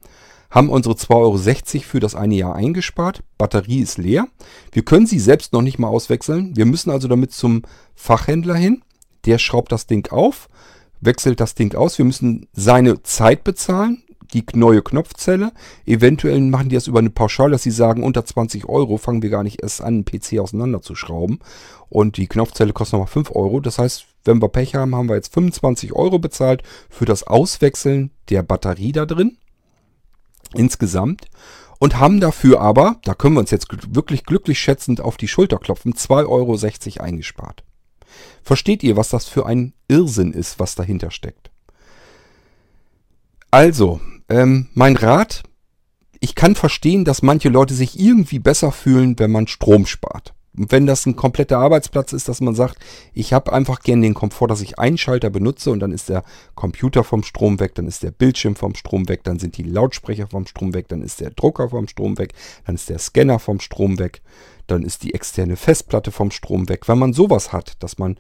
[0.51, 1.39] haben unsere 2,60 Euro
[1.83, 3.23] für das eine Jahr eingespart.
[3.39, 4.29] Batterie ist leer.
[4.71, 6.57] Wir können sie selbst noch nicht mal auswechseln.
[6.57, 7.63] Wir müssen also damit zum
[7.95, 8.83] Fachhändler hin.
[9.25, 10.49] Der schraubt das Ding auf,
[11.01, 11.97] wechselt das Ding aus.
[11.97, 14.03] Wir müssen seine Zeit bezahlen.
[14.33, 15.53] die neue Knopfzelle.
[15.87, 19.31] Eventuell machen die das über eine Pauschale, dass sie sagen, unter 20 Euro fangen wir
[19.31, 21.41] gar nicht erst an, einen PC auseinanderzuschrauben.
[21.89, 23.61] Und die Knopfzelle kostet nochmal 5 Euro.
[23.61, 28.11] Das heißt, wenn wir Pech haben, haben wir jetzt 25 Euro bezahlt für das Auswechseln
[28.29, 29.39] der Batterie da drin.
[30.55, 31.27] Insgesamt.
[31.79, 35.59] Und haben dafür aber, da können wir uns jetzt wirklich glücklich schätzend auf die Schulter
[35.59, 37.65] klopfen, 2,60 Euro eingespart.
[38.45, 41.51] Versteht ihr, was das für ein Irrsinn ist, was dahinter steckt?
[43.51, 45.43] Also, ähm, mein Rat,
[46.21, 50.35] ich kann verstehen, dass manche Leute sich irgendwie besser fühlen, wenn man Strom spart.
[50.55, 52.77] Wenn das ein kompletter Arbeitsplatz ist, dass man sagt,
[53.15, 56.25] ich habe einfach gern den Komfort, dass ich einen Schalter benutze und dann ist der
[56.55, 60.27] Computer vom Strom weg, dann ist der Bildschirm vom Strom weg, dann sind die Lautsprecher
[60.27, 62.35] vom Strom weg, dann ist der Drucker vom Strom weg,
[62.67, 64.21] dann ist der Scanner vom Strom weg,
[64.67, 66.87] dann ist die externe Festplatte vom Strom weg.
[66.87, 68.19] Wenn man sowas hat, dass man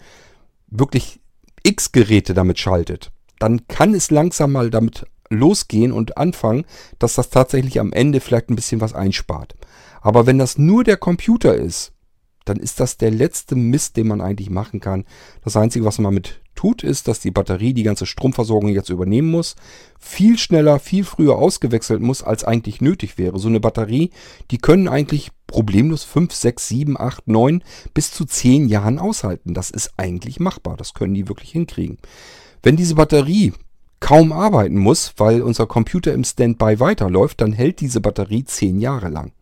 [0.69, 1.21] wirklich
[1.63, 6.65] x Geräte damit schaltet, dann kann es langsam mal damit losgehen und anfangen,
[6.99, 9.55] dass das tatsächlich am Ende vielleicht ein bisschen was einspart.
[10.01, 11.93] Aber wenn das nur der Computer ist,
[12.45, 15.05] dann ist das der letzte Mist, den man eigentlich machen kann.
[15.45, 19.31] Das Einzige, was man mit tut, ist, dass die Batterie die ganze Stromversorgung jetzt übernehmen
[19.31, 19.57] muss,
[19.99, 23.39] viel schneller, viel früher ausgewechselt muss, als eigentlich nötig wäre.
[23.39, 24.11] So eine Batterie,
[24.51, 27.63] die können eigentlich problemlos 5, 6, 7, 8, 9
[27.95, 29.55] bis zu 10 Jahren aushalten.
[29.55, 30.77] Das ist eigentlich machbar.
[30.77, 31.99] Das können die wirklich hinkriegen.
[32.63, 33.53] Wenn diese Batterie
[34.01, 39.09] kaum arbeiten muss, weil unser Computer im Standby weiterläuft, dann hält diese Batterie 10 Jahre
[39.09, 39.33] lang.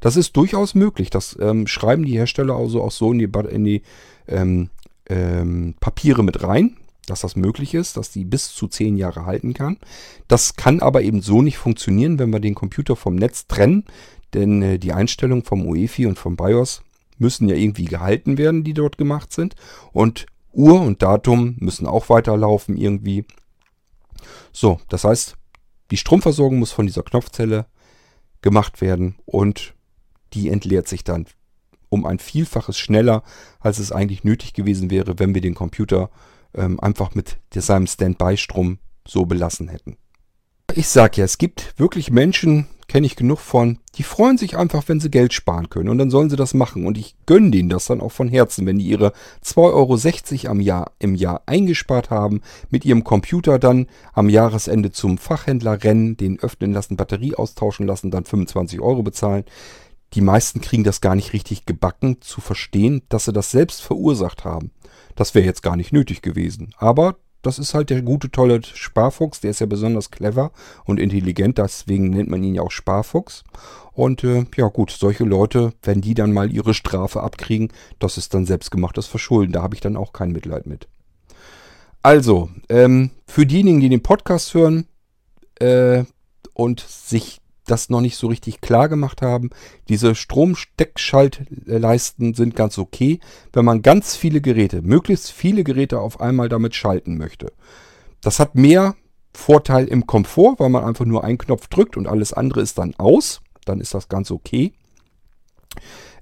[0.00, 1.10] Das ist durchaus möglich.
[1.10, 3.82] Das ähm, schreiben die Hersteller also auch so in die, in die
[4.28, 4.70] ähm,
[5.08, 9.54] ähm, Papiere mit rein, dass das möglich ist, dass die bis zu 10 Jahre halten
[9.54, 9.78] kann.
[10.28, 13.84] Das kann aber eben so nicht funktionieren, wenn wir den Computer vom Netz trennen,
[14.34, 16.82] denn äh, die Einstellungen vom UEFI und vom BIOS
[17.18, 19.54] müssen ja irgendwie gehalten werden, die dort gemacht sind.
[19.92, 23.24] Und Uhr und Datum müssen auch weiterlaufen irgendwie.
[24.52, 25.36] So, das heißt,
[25.90, 27.66] die Stromversorgung muss von dieser Knopfzelle
[28.42, 29.74] gemacht werden und
[30.36, 31.26] die entleert sich dann
[31.88, 33.22] um ein Vielfaches schneller,
[33.60, 36.10] als es eigentlich nötig gewesen wäre, wenn wir den Computer
[36.54, 39.96] ähm, einfach mit seinem Standby-Strom so belassen hätten.
[40.74, 44.84] Ich sag ja, es gibt wirklich Menschen, kenne ich genug von, die freuen sich einfach,
[44.88, 45.88] wenn sie Geld sparen können.
[45.88, 46.86] Und dann sollen sie das machen.
[46.86, 49.12] Und ich gönne denen das dann auch von Herzen, wenn die ihre
[49.44, 55.18] 2,60 Euro am Jahr, im Jahr eingespart haben, mit ihrem Computer dann am Jahresende zum
[55.18, 59.44] Fachhändler rennen, den öffnen lassen, Batterie austauschen lassen, dann 25 Euro bezahlen.
[60.14, 64.44] Die meisten kriegen das gar nicht richtig gebacken, zu verstehen, dass sie das selbst verursacht
[64.44, 64.70] haben.
[65.14, 66.72] Das wäre jetzt gar nicht nötig gewesen.
[66.78, 69.40] Aber das ist halt der gute, tolle Sparfuchs.
[69.40, 70.52] Der ist ja besonders clever
[70.84, 71.58] und intelligent.
[71.58, 73.44] Deswegen nennt man ihn ja auch Sparfuchs.
[73.92, 78.34] Und äh, ja gut, solche Leute, wenn die dann mal ihre Strafe abkriegen, das ist
[78.34, 79.52] dann selbstgemachtes Verschulden.
[79.52, 80.88] Da habe ich dann auch kein Mitleid mit.
[82.02, 84.86] Also, ähm, für diejenigen, die den Podcast hören
[85.60, 86.04] äh,
[86.52, 89.50] und sich das noch nicht so richtig klar gemacht haben.
[89.88, 93.20] Diese Stromsteckschaltleisten sind ganz okay,
[93.52, 97.52] wenn man ganz viele Geräte, möglichst viele Geräte auf einmal damit schalten möchte.
[98.20, 98.96] Das hat mehr
[99.34, 102.94] Vorteil im Komfort, weil man einfach nur einen Knopf drückt und alles andere ist dann
[102.96, 103.40] aus.
[103.64, 104.72] Dann ist das ganz okay.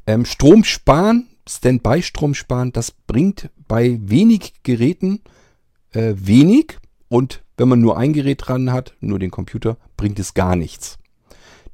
[0.07, 5.21] Ähm, Strom sparen, Standby-Strom sparen, das bringt bei wenig Geräten
[5.95, 6.79] äh, wenig.
[7.09, 10.99] Und wenn man nur ein Gerät dran hat, nur den Computer, bringt es gar nichts.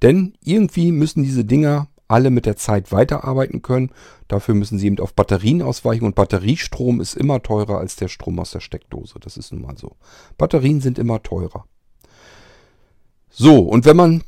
[0.03, 3.93] Denn irgendwie müssen diese Dinger alle mit der Zeit weiterarbeiten können.
[4.27, 8.39] Dafür müssen sie eben auf Batterien ausweichen und Batteriestrom ist immer teurer als der Strom
[8.41, 9.21] aus der Steckdose.
[9.21, 9.97] Das ist nun mal so.
[10.37, 11.67] Batterien sind immer teurer.
[13.31, 14.25] So, und wenn man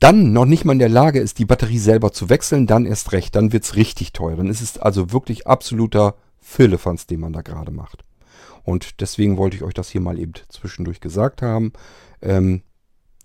[0.00, 3.12] dann noch nicht mal in der Lage ist, die Batterie selber zu wechseln, dann erst
[3.12, 4.36] recht, dann wird es richtig teuer.
[4.36, 8.04] Dann ist es also wirklich absoluter Firlefanz, den man da gerade macht.
[8.64, 11.72] Und deswegen wollte ich euch das hier mal eben zwischendurch gesagt haben.
[12.20, 12.62] Ähm,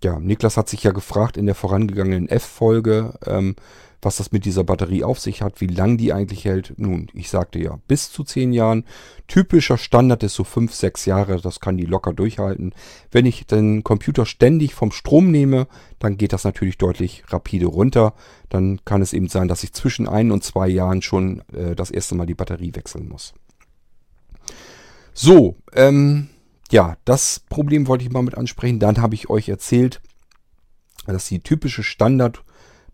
[0.04, 3.56] ja, Niklas hat sich ja gefragt in der vorangegangenen F-Folge, ähm,
[4.02, 6.74] was das mit dieser Batterie auf sich hat, wie lang die eigentlich hält.
[6.78, 8.86] Nun, ich sagte ja, bis zu 10 Jahren.
[9.28, 12.74] Typischer Standard ist so 5, 6 Jahre, das kann die locker durchhalten.
[13.12, 15.68] Wenn ich den Computer ständig vom Strom nehme,
[16.00, 18.14] dann geht das natürlich deutlich rapide runter.
[18.50, 21.92] Dann kann es eben sein, dass ich zwischen ein und zwei Jahren schon äh, das
[21.92, 23.34] erste Mal die Batterie wechseln muss.
[25.14, 26.30] So, ähm,
[26.72, 28.80] ja, das Problem wollte ich mal mit ansprechen.
[28.80, 30.02] Dann habe ich euch erzählt,
[31.06, 32.44] dass die typische Standard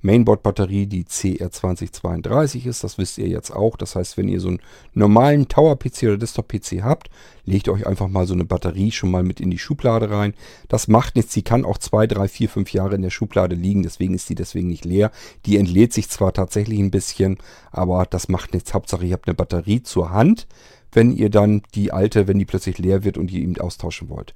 [0.01, 2.83] Mainboard-Batterie die CR2032 ist.
[2.83, 3.77] Das wisst ihr jetzt auch.
[3.77, 4.61] Das heißt, wenn ihr so einen
[4.93, 7.09] normalen Tower-PC oder Desktop-PC habt,
[7.45, 10.33] legt euch einfach mal so eine Batterie schon mal mit in die Schublade rein.
[10.67, 11.33] Das macht nichts.
[11.33, 13.83] Sie kann auch zwei, drei, vier, fünf Jahre in der Schublade liegen.
[13.83, 15.11] Deswegen ist die deswegen nicht leer.
[15.45, 17.37] Die entlädt sich zwar tatsächlich ein bisschen,
[17.71, 18.73] aber das macht nichts.
[18.73, 20.47] Hauptsache, ihr habt eine Batterie zur Hand
[20.91, 24.33] wenn ihr dann die alte, wenn die plötzlich leer wird und ihr eben austauschen wollt.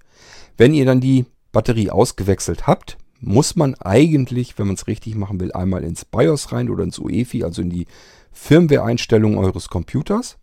[0.58, 5.40] Wenn ihr dann die Batterie ausgewechselt habt, muss man eigentlich, wenn man es richtig machen
[5.40, 7.86] will, einmal ins BIOS rein oder ins UEFI, also in die
[8.32, 10.38] Firmware-Einstellungen eures Computers.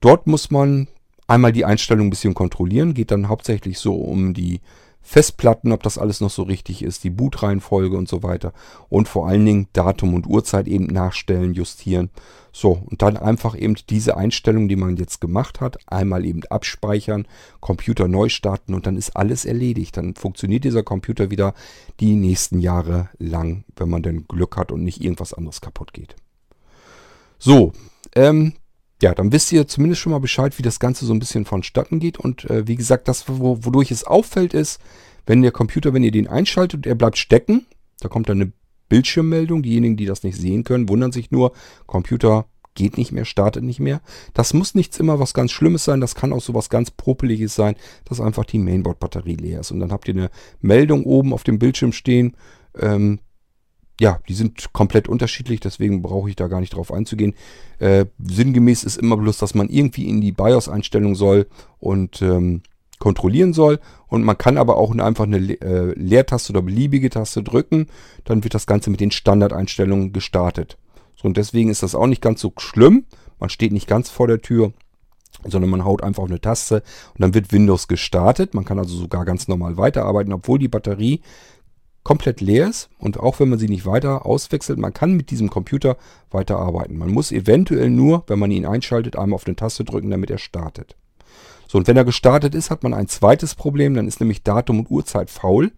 [0.00, 0.88] Dort muss man
[1.26, 2.94] einmal die Einstellung ein bisschen kontrollieren.
[2.94, 4.60] Geht dann hauptsächlich so um die
[5.02, 8.52] Festplatten, ob das alles noch so richtig ist, die Bootreihenfolge und so weiter.
[8.88, 12.10] Und vor allen Dingen Datum und Uhrzeit eben nachstellen, justieren.
[12.52, 17.26] So, und dann einfach eben diese Einstellung, die man jetzt gemacht hat, einmal eben abspeichern,
[17.60, 19.96] Computer neu starten und dann ist alles erledigt.
[19.96, 21.54] Dann funktioniert dieser Computer wieder
[21.98, 26.14] die nächsten Jahre lang, wenn man denn Glück hat und nicht irgendwas anderes kaputt geht.
[27.38, 27.72] So,
[28.14, 28.52] ähm,
[29.02, 31.98] ja, dann wisst ihr zumindest schon mal Bescheid, wie das Ganze so ein bisschen vonstatten
[31.98, 32.18] geht.
[32.18, 34.80] Und äh, wie gesagt, das, wo, wodurch es auffällt, ist,
[35.26, 37.66] wenn der Computer, wenn ihr den einschaltet er bleibt stecken,
[38.00, 38.52] da kommt dann eine
[38.88, 39.62] Bildschirmmeldung.
[39.62, 41.52] Diejenigen, die das nicht sehen können, wundern sich nur,
[41.86, 44.00] Computer geht nicht mehr, startet nicht mehr.
[44.34, 47.54] Das muss nichts immer was ganz Schlimmes sein, das kann auch so was ganz Popeliges
[47.54, 49.72] sein, dass einfach die Mainboard-Batterie leer ist.
[49.72, 52.36] Und dann habt ihr eine Meldung oben auf dem Bildschirm stehen,
[52.78, 53.18] ähm,
[54.00, 57.34] ja, die sind komplett unterschiedlich, deswegen brauche ich da gar nicht drauf einzugehen.
[57.78, 61.46] Äh, sinngemäß ist immer bloß, dass man irgendwie in die BIOS-Einstellung soll
[61.78, 62.62] und ähm,
[62.98, 63.80] kontrollieren soll.
[64.06, 67.88] Und man kann aber auch einfach eine äh, Leertaste oder beliebige Taste drücken.
[68.24, 70.78] Dann wird das Ganze mit den Standardeinstellungen gestartet.
[71.16, 73.04] So, und deswegen ist das auch nicht ganz so schlimm.
[73.40, 74.72] Man steht nicht ganz vor der Tür,
[75.44, 76.82] sondern man haut einfach auf eine Taste
[77.14, 78.54] und dann wird Windows gestartet.
[78.54, 81.20] Man kann also sogar ganz normal weiterarbeiten, obwohl die Batterie
[82.02, 85.50] komplett leer ist und auch wenn man sie nicht weiter auswechselt, man kann mit diesem
[85.50, 85.96] Computer
[86.30, 86.98] weiterarbeiten.
[86.98, 90.38] Man muss eventuell nur, wenn man ihn einschaltet, einmal auf eine Taste drücken, damit er
[90.38, 90.96] startet.
[91.68, 94.80] So, und wenn er gestartet ist, hat man ein zweites Problem, dann ist nämlich Datum
[94.80, 95.72] und Uhrzeit faul.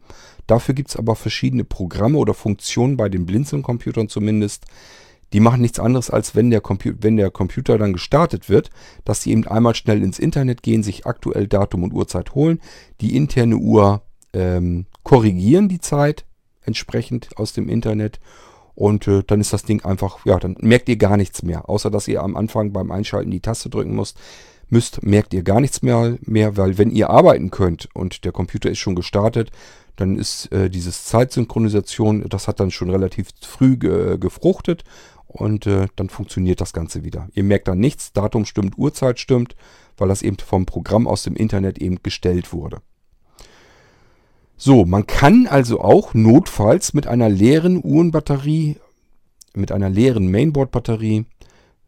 [0.47, 4.65] Dafür gibt es aber verschiedene Programme oder Funktionen bei den Blinzeln-Computern zumindest.
[5.33, 6.63] Die machen nichts anderes, als wenn der,
[7.01, 8.71] wenn der Computer dann gestartet wird,
[9.05, 12.61] dass sie eben einmal schnell ins Internet gehen, sich aktuell Datum und Uhrzeit holen,
[13.01, 14.03] die interne Uhr
[14.35, 16.25] ähm, korrigieren die Zeit
[16.63, 18.21] entsprechend aus dem Internet
[18.75, 21.69] und äh, dann ist das Ding einfach, ja, dann merkt ihr gar nichts mehr.
[21.69, 24.19] Außer dass ihr am Anfang beim Einschalten die Taste drücken müsst,
[24.69, 28.71] müsst merkt ihr gar nichts mehr, mehr, weil wenn ihr arbeiten könnt und der Computer
[28.71, 29.51] ist schon gestartet,
[29.97, 34.83] dann ist äh, dieses Zeitsynchronisation, das hat dann schon relativ früh ge gefruchtet
[35.29, 37.29] und äh, dann funktioniert das Ganze wieder.
[37.33, 39.55] Ihr merkt dann nichts, Datum stimmt, Uhrzeit stimmt,
[39.97, 42.81] weil das eben vom Programm aus dem Internet eben gestellt wurde.
[44.67, 48.77] So, man kann also auch notfalls mit einer leeren Uhrenbatterie,
[49.53, 51.27] mit einer leeren Mainboard-Batterie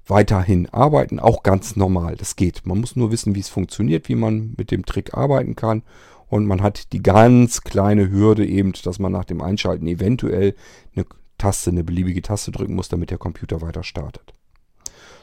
[0.06, 2.16] weiterhin arbeiten, auch ganz normal.
[2.16, 2.66] Das geht.
[2.66, 5.84] Man muss nur wissen, wie es funktioniert, wie man mit dem Trick arbeiten kann.
[6.28, 10.54] Und man hat die ganz kleine Hürde eben, dass man nach dem Einschalten eventuell
[10.94, 11.06] eine
[11.38, 14.34] Taste, eine beliebige Taste drücken muss, damit der Computer weiter startet.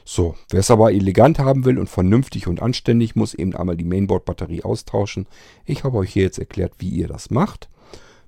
[0.06, 3.86] So, wer es aber elegant haben will und vernünftig und anständig, muss eben einmal die
[3.86, 5.28] Mainboard-Batterie austauschen.
[5.66, 7.70] Ich habe euch hier jetzt erklärt, wie ihr das macht,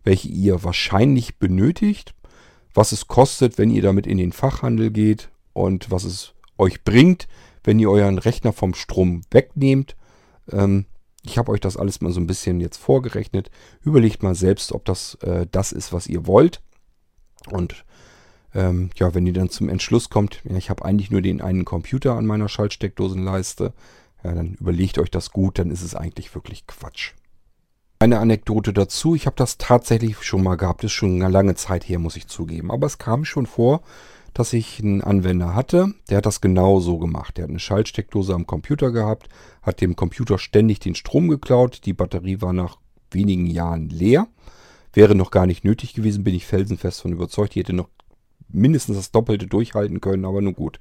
[0.03, 2.13] welche ihr wahrscheinlich benötigt,
[2.73, 7.27] was es kostet, wenn ihr damit in den Fachhandel geht und was es euch bringt,
[7.63, 9.95] wenn ihr euren Rechner vom Strom wegnehmt.
[10.51, 10.85] Ähm,
[11.23, 13.49] ich habe euch das alles mal so ein bisschen jetzt vorgerechnet.
[13.81, 16.61] Überlegt mal selbst, ob das äh, das ist, was ihr wollt.
[17.49, 17.84] Und
[18.55, 21.65] ähm, ja, wenn ihr dann zum Entschluss kommt, ja, ich habe eigentlich nur den einen
[21.65, 23.73] Computer an meiner Schaltsteckdosenleiste,
[24.23, 27.11] ja, dann überlegt euch das gut, dann ist es eigentlich wirklich Quatsch.
[27.99, 31.87] Eine Anekdote dazu, ich habe das tatsächlich schon mal gehabt, ist schon eine lange Zeit
[31.87, 32.71] her, muss ich zugeben.
[32.71, 33.81] Aber es kam schon vor,
[34.33, 37.37] dass ich einen Anwender hatte, der hat das genau so gemacht.
[37.37, 39.29] Der hat eine Schaltsteckdose am Computer gehabt,
[39.61, 42.77] hat dem Computer ständig den Strom geklaut, die Batterie war nach
[43.11, 44.27] wenigen Jahren leer.
[44.91, 47.55] Wäre noch gar nicht nötig gewesen, bin ich felsenfest von überzeugt.
[47.55, 47.89] Die hätte noch
[48.49, 50.79] mindestens das Doppelte durchhalten können, aber nun gut.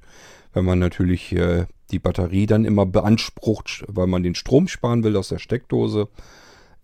[0.53, 5.17] Wenn man natürlich äh, die Batterie dann immer beansprucht, weil man den Strom sparen will
[5.17, 6.07] aus der Steckdose,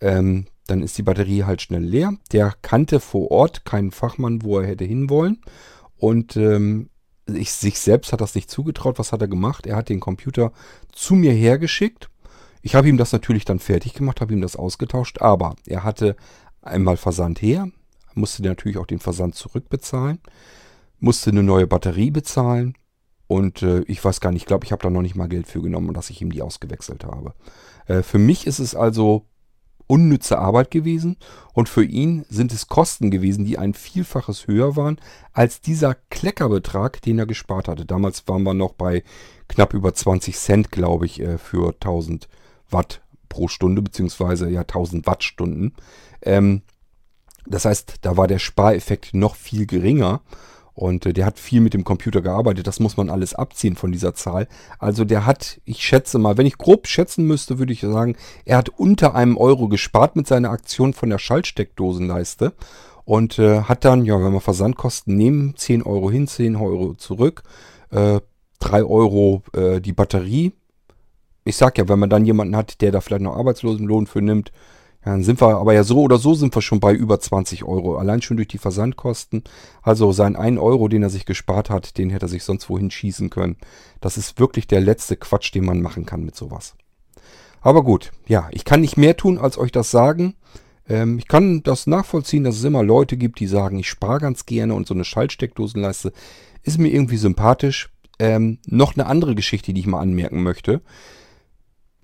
[0.00, 2.14] ähm, dann ist die Batterie halt schnell leer.
[2.32, 5.40] Der kannte vor Ort keinen Fachmann, wo er hätte hinwollen.
[5.96, 6.90] Und ähm,
[7.26, 8.98] ich, sich selbst hat das nicht zugetraut.
[8.98, 9.66] Was hat er gemacht?
[9.66, 10.52] Er hat den Computer
[10.92, 12.08] zu mir hergeschickt.
[12.62, 16.14] Ich habe ihm das natürlich dann fertig gemacht, habe ihm das ausgetauscht, aber er hatte
[16.60, 17.68] einmal Versand her,
[18.14, 20.20] musste natürlich auch den Versand zurückbezahlen
[21.02, 22.74] musste eine neue Batterie bezahlen
[23.26, 25.46] und äh, ich weiß gar nicht, ich glaube, ich habe da noch nicht mal Geld
[25.46, 27.34] für genommen, dass ich ihm die ausgewechselt habe.
[27.86, 29.26] Äh, für mich ist es also
[29.86, 31.16] unnütze Arbeit gewesen
[31.54, 34.98] und für ihn sind es Kosten gewesen, die ein Vielfaches höher waren
[35.32, 37.84] als dieser Kleckerbetrag, den er gespart hatte.
[37.84, 39.02] Damals waren wir noch bei
[39.48, 42.28] knapp über 20 Cent, glaube ich, äh, für 1000
[42.70, 45.74] Watt pro Stunde, beziehungsweise ja 1000 Wattstunden.
[46.22, 46.62] Ähm,
[47.46, 50.20] das heißt, da war der Spareffekt noch viel geringer
[50.74, 52.66] Und äh, der hat viel mit dem Computer gearbeitet.
[52.66, 54.48] Das muss man alles abziehen von dieser Zahl.
[54.78, 58.56] Also der hat, ich schätze mal, wenn ich grob schätzen müsste, würde ich sagen, er
[58.56, 62.54] hat unter einem Euro gespart mit seiner Aktion von der Schaltsteckdosenleiste.
[63.04, 67.42] Und äh, hat dann, ja, wenn wir Versandkosten nehmen, 10 Euro hin, 10 Euro zurück,
[67.90, 68.20] äh,
[68.60, 70.52] 3 Euro äh, die Batterie.
[71.44, 74.52] Ich sag ja, wenn man dann jemanden hat, der da vielleicht noch Arbeitslosenlohn für nimmt,
[75.04, 77.64] ja, dann sind wir, aber ja so oder so sind wir schon bei über 20
[77.64, 77.96] Euro.
[77.96, 79.42] Allein schon durch die Versandkosten.
[79.82, 82.90] Also sein 1 Euro, den er sich gespart hat, den hätte er sich sonst wohin
[82.90, 83.56] schießen können.
[84.00, 86.74] Das ist wirklich der letzte Quatsch, den man machen kann mit sowas.
[87.60, 90.34] Aber gut, ja, ich kann nicht mehr tun, als euch das sagen.
[90.88, 94.46] Ähm, ich kann das nachvollziehen, dass es immer Leute gibt, die sagen, ich spare ganz
[94.46, 96.12] gerne und so eine Schaltsteckdosenleiste
[96.62, 97.90] ist mir irgendwie sympathisch.
[98.20, 100.80] Ähm, noch eine andere Geschichte, die ich mal anmerken möchte.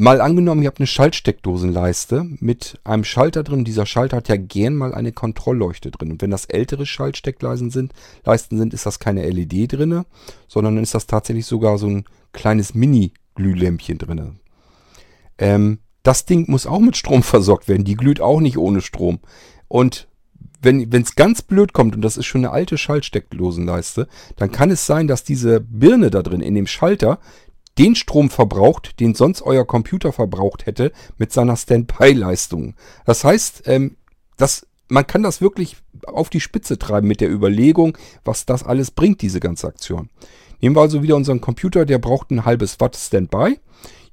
[0.01, 3.65] Mal angenommen, ihr habt eine Schaltsteckdosenleiste mit einem Schalter drin.
[3.65, 6.13] Dieser Schalter hat ja gern mal eine Kontrollleuchte drin.
[6.13, 7.93] Und wenn das ältere Schaltsteckleisten sind,
[8.25, 10.05] Leisten sind, ist das keine LED drin,
[10.47, 14.39] sondern ist das tatsächlich sogar so ein kleines Mini-Glühlämpchen drin.
[15.37, 17.83] Ähm, das Ding muss auch mit Strom versorgt werden.
[17.83, 19.19] Die glüht auch nicht ohne Strom.
[19.67, 20.07] Und
[20.63, 24.87] wenn es ganz blöd kommt, und das ist schon eine alte Schaltsteckdosenleiste, dann kann es
[24.87, 27.19] sein, dass diese Birne da drin in dem Schalter
[27.79, 32.75] den Strom verbraucht, den sonst euer Computer verbraucht hätte mit seiner Standby-Leistung.
[33.05, 33.97] Das heißt, ähm,
[34.37, 35.77] das, man kann das wirklich
[36.07, 40.11] auf die Spitze treiben mit der Überlegung, was das alles bringt, diese ganze Aktion.
[40.61, 43.61] Nehmen wir also wieder unseren Computer, der braucht ein halbes Watt Standby.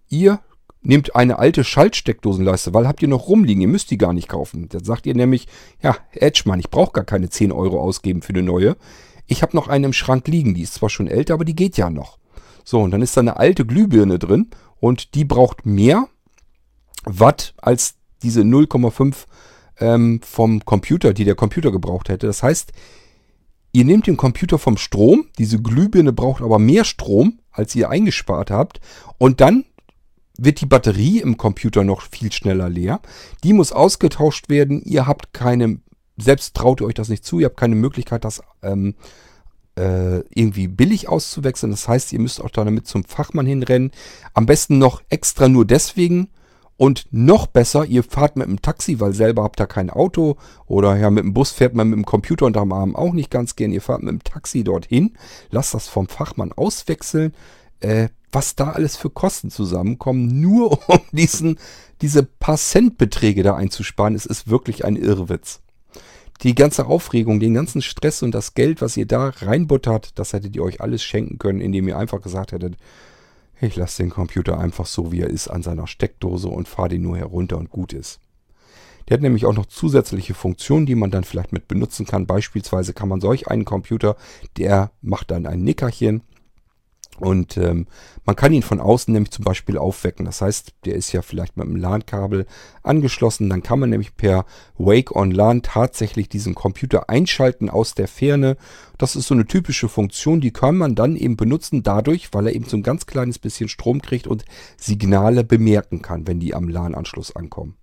[0.10, 0.40] Ihr
[0.84, 4.70] nehmt eine alte Schaltsteckdosenleiste, weil habt ihr noch rumliegen, ihr müsst die gar nicht kaufen.
[4.70, 5.48] Dann sagt ihr nämlich,
[5.82, 8.78] ja, Edgemann, ich brauche gar keine 10 Euro ausgeben für eine neue.
[9.26, 11.78] Ich habe noch eine im Schrank liegen, die ist zwar schon älter, aber die geht
[11.78, 12.20] ja noch.
[12.66, 14.50] So, und dann ist da eine alte Glühbirne drin
[14.80, 16.10] und die braucht mehr
[17.06, 19.26] Watt als diese 0,5
[19.80, 22.26] ähm, vom Computer, die der Computer gebraucht hätte.
[22.26, 22.72] Das heißt,
[23.72, 28.50] ihr nehmt den Computer vom Strom, diese Glühbirne braucht aber mehr Strom, als ihr eingespart
[28.50, 28.80] habt,
[29.20, 29.66] und dann
[30.38, 33.00] wird die Batterie im Computer noch viel schneller leer.
[33.44, 34.82] Die muss ausgetauscht werden.
[34.84, 35.80] Ihr habt keine,
[36.18, 39.25] selbst traut ihr euch das nicht zu, ihr habt keine Möglichkeit, das ähm, äh,
[39.78, 41.72] irgendwie billig auszuwechseln.
[41.72, 43.92] Das heißt, ihr müsst auch damit zum Fachmann hinrennen.
[44.34, 46.30] Am besten noch extra nur deswegen.
[46.78, 50.36] Und noch besser, ihr fahrt mit dem Taxi, weil selber habt ihr kein Auto.
[50.66, 53.56] Oder ja, mit dem Bus fährt man mit dem Computer unterm Arm auch nicht ganz
[53.56, 53.72] gern.
[53.72, 55.14] Ihr fahrt mit dem Taxi dorthin,
[55.52, 57.34] lasst das vom Fachmann auswechseln.
[57.80, 61.58] Äh, was da alles für Kosten zusammenkommen, nur um diesen,
[62.02, 65.62] diese paar Centbeträge da einzusparen, es ist wirklich ein Irrwitz
[66.42, 70.56] die ganze Aufregung, den ganzen Stress und das Geld, was ihr da reinbuttert, das hättet
[70.56, 72.76] ihr euch alles schenken können, indem ihr einfach gesagt hättet,
[73.62, 77.04] ich lasse den Computer einfach so, wie er ist, an seiner Steckdose und fahre den
[77.04, 78.20] nur herunter und gut ist.
[79.08, 82.26] Der hat nämlich auch noch zusätzliche Funktionen, die man dann vielleicht mit benutzen kann.
[82.26, 84.18] Beispielsweise kann man solch einen Computer,
[84.58, 86.22] der macht dann ein Nickerchen
[87.20, 87.88] und ähm,
[88.26, 90.26] man kann ihn von außen nämlich zum Beispiel aufwecken.
[90.26, 92.46] Das heißt, der ist ja vielleicht mit einem LAN-Kabel
[92.84, 93.50] angeschlossen.
[93.50, 94.46] Dann kann man nämlich per
[94.78, 98.58] Wake on LAN tatsächlich diesen Computer einschalten aus der Ferne.
[98.98, 102.56] Das ist so eine typische Funktion, die kann man dann eben benutzen dadurch, weil er
[102.56, 104.44] eben so ein ganz kleines bisschen Strom kriegt und
[104.78, 107.76] Signale bemerken kann, wenn die am LAN-Anschluss ankommen.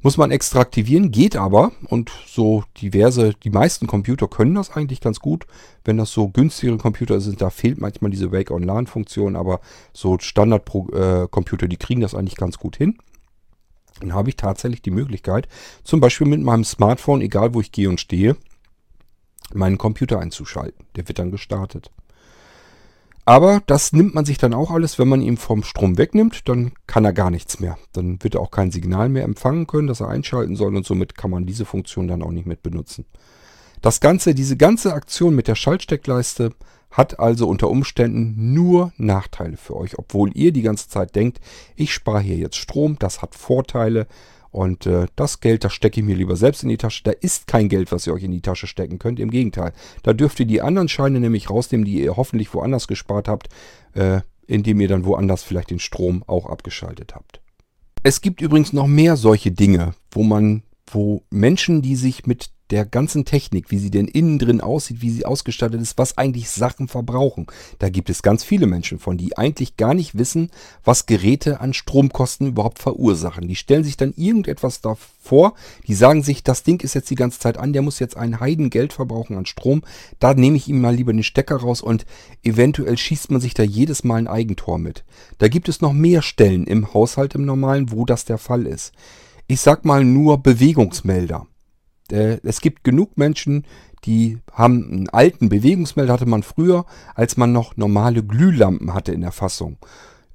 [0.00, 1.72] Muss man extra aktivieren, geht aber.
[1.88, 5.46] Und so diverse, die meisten Computer können das eigentlich ganz gut.
[5.84, 9.34] Wenn das so günstigere Computer sind, da fehlt manchmal diese Wake-on-LAN-Funktion.
[9.34, 9.60] Aber
[9.92, 12.98] so Standard-Computer, die kriegen das eigentlich ganz gut hin.
[14.00, 15.48] Dann habe ich tatsächlich die Möglichkeit,
[15.82, 18.36] zum Beispiel mit meinem Smartphone, egal wo ich gehe und stehe,
[19.52, 20.86] meinen Computer einzuschalten.
[20.94, 21.90] Der wird dann gestartet.
[23.28, 26.72] Aber das nimmt man sich dann auch alles, wenn man ihn vom Strom wegnimmt, dann
[26.86, 27.76] kann er gar nichts mehr.
[27.92, 31.14] Dann wird er auch kein Signal mehr empfangen können, das er einschalten soll und somit
[31.14, 33.04] kann man diese Funktion dann auch nicht mit benutzen.
[33.82, 36.54] Das Ganze, diese ganze Aktion mit der Schaltsteckleiste
[36.90, 41.38] hat also unter Umständen nur Nachteile für euch, obwohl ihr die ganze Zeit denkt,
[41.76, 44.06] ich spare hier jetzt Strom, das hat Vorteile,
[44.58, 47.04] und äh, das Geld, das stecke ich mir lieber selbst in die Tasche.
[47.04, 49.20] Da ist kein Geld, was ihr euch in die Tasche stecken könnt.
[49.20, 49.72] Im Gegenteil.
[50.02, 53.50] Da dürft ihr die anderen Scheine nämlich rausnehmen, die ihr hoffentlich woanders gespart habt,
[53.94, 57.40] äh, indem ihr dann woanders vielleicht den Strom auch abgeschaltet habt.
[58.02, 62.84] Es gibt übrigens noch mehr solche Dinge, wo man, wo Menschen, die sich mit der
[62.84, 66.88] ganzen Technik, wie sie denn innen drin aussieht, wie sie ausgestattet ist, was eigentlich Sachen
[66.88, 67.46] verbrauchen.
[67.78, 70.50] Da gibt es ganz viele Menschen von, die eigentlich gar nicht wissen,
[70.84, 73.48] was Geräte an Stromkosten überhaupt verursachen.
[73.48, 75.54] Die stellen sich dann irgendetwas davor,
[75.86, 78.40] die sagen sich, das Ding ist jetzt die ganze Zeit an, der muss jetzt ein
[78.40, 79.82] Heidengeld verbrauchen an Strom.
[80.18, 82.04] Da nehme ich ihm mal lieber den Stecker raus und
[82.42, 85.04] eventuell schießt man sich da jedes Mal ein Eigentor mit.
[85.38, 88.92] Da gibt es noch mehr Stellen im Haushalt im Normalen, wo das der Fall ist.
[89.46, 91.46] Ich sag mal nur Bewegungsmelder.
[92.10, 93.64] Äh, es gibt genug Menschen,
[94.04, 99.22] die haben einen alten Bewegungsmelder, hatte man früher, als man noch normale Glühlampen hatte in
[99.22, 99.78] der Fassung.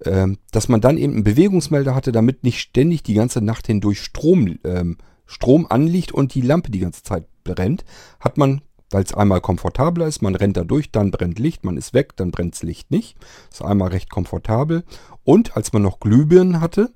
[0.06, 4.02] Ähm, dass man dann eben einen Bewegungsmelder hatte, damit nicht ständig die ganze Nacht hindurch
[4.02, 7.86] Strom, ähm, Strom anliegt und die Lampe die ganze Zeit brennt,
[8.20, 11.78] hat man, weil es einmal komfortabler ist, man rennt da durch, dann brennt Licht, man
[11.78, 13.16] ist weg, dann brennt das Licht nicht.
[13.50, 14.84] Ist einmal recht komfortabel.
[15.24, 16.92] Und als man noch Glühbirnen hatte,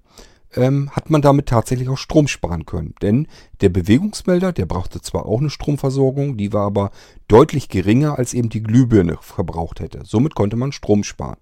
[0.57, 2.95] ähm, hat man damit tatsächlich auch Strom sparen können.
[3.01, 3.27] Denn
[3.61, 6.91] der Bewegungsmelder, der brauchte zwar auch eine Stromversorgung, die war aber
[7.27, 10.01] deutlich geringer, als eben die Glühbirne verbraucht hätte.
[10.03, 11.37] Somit konnte man Strom sparen.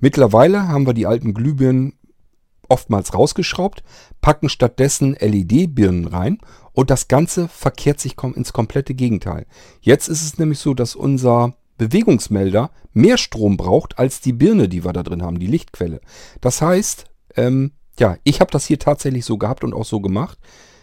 [0.00, 1.94] Mittlerweile haben wir die alten Glühbirnen
[2.68, 3.82] oftmals rausgeschraubt,
[4.20, 6.38] packen stattdessen LED-Birnen rein
[6.72, 9.46] und das Ganze verkehrt sich ins komplette Gegenteil.
[9.80, 14.84] Jetzt ist es nämlich so, dass unser Bewegungsmelder mehr Strom braucht als die Birne, die
[14.84, 16.00] wir da drin haben, die Lichtquelle.
[16.40, 17.04] Das heißt,
[17.36, 20.38] ähm, ja, ich habe das hier tatsächlich so gehabt und auch so gemacht.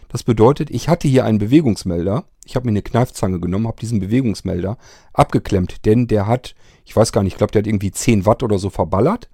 [0.08, 2.24] Das bedeutet, ich hatte hier einen Bewegungsmelder.
[2.44, 4.78] Ich habe mir eine Kneifzange genommen, habe diesen Bewegungsmelder
[5.12, 6.54] abgeklemmt, denn der hat,
[6.84, 9.28] ich weiß gar nicht, ich glaube, der hat irgendwie 10 Watt oder so verballert.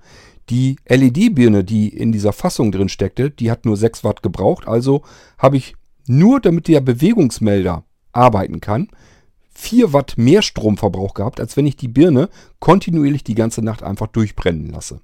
[0.49, 4.67] Die LED-Birne, die in dieser Fassung drin steckte, die hat nur 6 Watt gebraucht.
[4.67, 5.03] Also
[5.39, 5.75] habe ich
[6.07, 8.89] nur, damit der Bewegungsmelder arbeiten kann,
[9.53, 14.07] 4 Watt mehr Stromverbrauch gehabt, als wenn ich die Birne kontinuierlich die ganze Nacht einfach
[14.07, 15.03] durchbrennen lasse.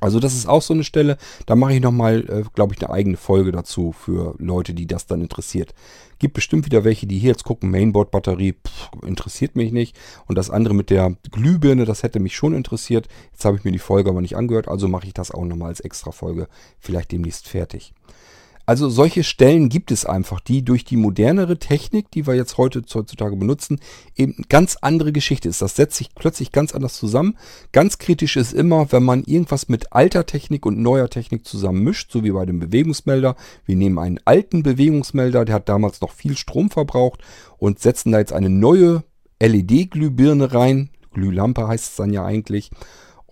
[0.00, 1.16] Also das ist auch so eine Stelle,
[1.46, 5.06] da mache ich nochmal, äh, glaube ich, eine eigene Folge dazu für Leute, die das
[5.06, 5.74] dann interessiert.
[6.18, 8.54] Gibt bestimmt wieder welche, die hier jetzt gucken, Mainboard-Batterie,
[9.02, 9.96] interessiert mich nicht.
[10.26, 13.08] Und das andere mit der Glühbirne, das hätte mich schon interessiert.
[13.32, 15.68] Jetzt habe ich mir die Folge aber nicht angehört, also mache ich das auch nochmal
[15.68, 17.94] als extra Folge, vielleicht demnächst fertig.
[18.66, 22.82] Also solche Stellen gibt es einfach, die durch die modernere Technik, die wir jetzt heute
[22.92, 23.78] heutzutage benutzen,
[24.16, 25.62] eben ganz andere Geschichte ist.
[25.62, 27.38] Das setzt sich plötzlich ganz anders zusammen.
[27.70, 32.10] Ganz kritisch ist immer, wenn man irgendwas mit alter Technik und neuer Technik zusammen mischt,
[32.10, 33.36] so wie bei dem Bewegungsmelder.
[33.64, 37.22] Wir nehmen einen alten Bewegungsmelder, der hat damals noch viel Strom verbraucht
[37.58, 39.04] und setzen da jetzt eine neue
[39.40, 40.90] LED-Glühbirne rein.
[41.12, 42.70] Glühlampe heißt es dann ja eigentlich.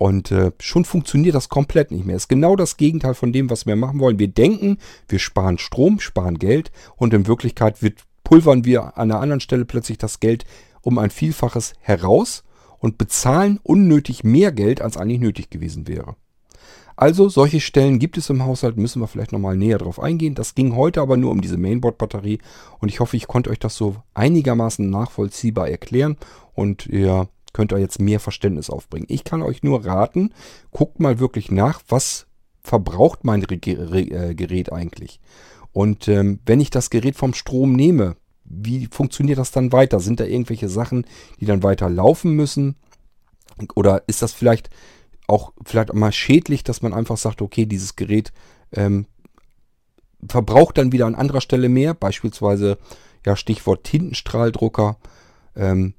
[0.05, 2.17] Und äh, schon funktioniert das komplett nicht mehr.
[2.17, 4.19] Ist genau das Gegenteil von dem, was wir machen wollen.
[4.19, 4.77] Wir denken,
[5.09, 9.65] wir sparen Strom, sparen Geld und in Wirklichkeit wird, pulvern wir an einer anderen Stelle
[9.65, 10.45] plötzlich das Geld
[10.83, 12.45] um ein Vielfaches heraus
[12.81, 16.17] und bezahlen unnötig mehr Geld, als eigentlich nötig gewesen wäre.
[16.97, 20.35] Also solche Stellen gibt es im Haushalt, müssen wir vielleicht nochmal näher drauf eingehen.
[20.35, 22.41] Das ging heute aber nur um diese Mainboard-Batterie
[22.79, 26.19] und ich hoffe, ich konnte euch das so einigermaßen nachvollziehbar erklären
[26.53, 29.07] und ihr könnt ihr jetzt mehr Verständnis aufbringen.
[29.09, 30.35] Ich kann euch nur raten,
[30.71, 32.27] guckt mal wirklich nach, was
[32.63, 35.21] verbraucht mein äh, Gerät eigentlich.
[35.73, 40.01] Und ähm, wenn ich das Gerät vom Strom nehme, wie funktioniert das dann weiter?
[40.01, 41.07] Sind da irgendwelche Sachen,
[41.41, 42.77] die dann weiter laufen müssen?
[43.75, 44.69] Oder ist das vielleicht
[45.27, 48.33] auch vielleicht mal schädlich, dass man einfach sagt, okay, dieses Gerät
[48.73, 49.07] ähm,
[50.29, 52.79] verbraucht dann wieder an anderer Stelle mehr, beispielsweise
[53.25, 54.99] ja Stichwort Tintenstrahldrucker.
[55.57, 55.95] Ähm,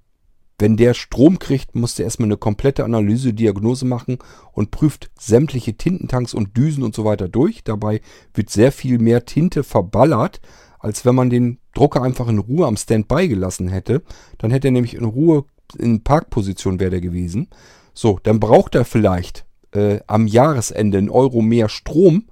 [0.58, 4.20] wenn der Strom kriegt, muss der erstmal eine komplette Analyse, Diagnose machen
[4.54, 7.64] und prüft sämtliche Tintentanks und Düsen und so weiter durch.
[7.64, 8.02] Dabei
[8.34, 10.40] wird sehr viel mehr Tinte verballert,
[10.80, 14.02] als wenn man den Drucker einfach in Ruhe am Standby gelassen hätte.
[14.38, 15.46] Dann hätte er nämlich in Ruhe
[15.78, 17.50] in Parkposition wäre der gewesen.
[17.94, 22.26] So, dann braucht er vielleicht äh, am Jahresende einen Euro mehr Strom.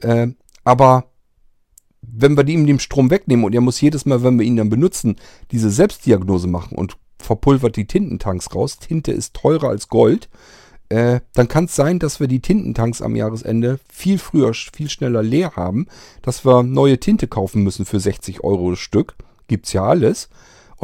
[0.00, 0.28] Äh,
[0.64, 1.10] aber
[2.02, 4.70] wenn wir ihm den Strom wegnehmen und er muss jedes Mal, wenn wir ihn dann
[4.70, 5.16] benutzen,
[5.50, 8.78] diese Selbstdiagnose machen und verpulvert die Tintentanks raus.
[8.78, 10.28] Tinte ist teurer als Gold.
[10.88, 15.22] Äh, dann kann es sein, dass wir die Tintentanks am Jahresende viel früher, viel schneller
[15.22, 15.86] leer haben,
[16.22, 19.14] dass wir neue Tinte kaufen müssen für 60 Euro das Stück.
[19.48, 20.28] Gibt's ja alles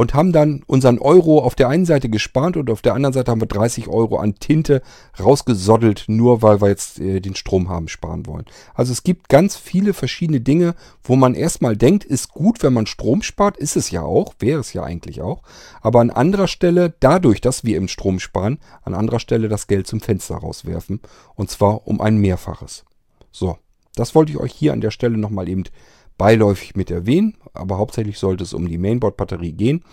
[0.01, 3.29] und haben dann unseren Euro auf der einen Seite gespart und auf der anderen Seite
[3.29, 4.81] haben wir 30 Euro an Tinte
[5.19, 8.45] rausgesoddelt, nur weil wir jetzt äh, den Strom haben sparen wollen.
[8.73, 10.73] Also es gibt ganz viele verschiedene Dinge,
[11.03, 14.59] wo man erstmal denkt, ist gut, wenn man Strom spart, ist es ja auch, wäre
[14.59, 15.43] es ja eigentlich auch.
[15.81, 19.85] Aber an anderer Stelle, dadurch, dass wir im Strom sparen, an anderer Stelle das Geld
[19.85, 20.99] zum Fenster rauswerfen
[21.35, 22.85] und zwar um ein Mehrfaches.
[23.31, 23.59] So,
[23.95, 25.65] das wollte ich euch hier an der Stelle nochmal eben
[26.21, 29.83] beiläufig mit erwähnen, aber hauptsächlich sollte es um die Mainboard-Batterie gehen.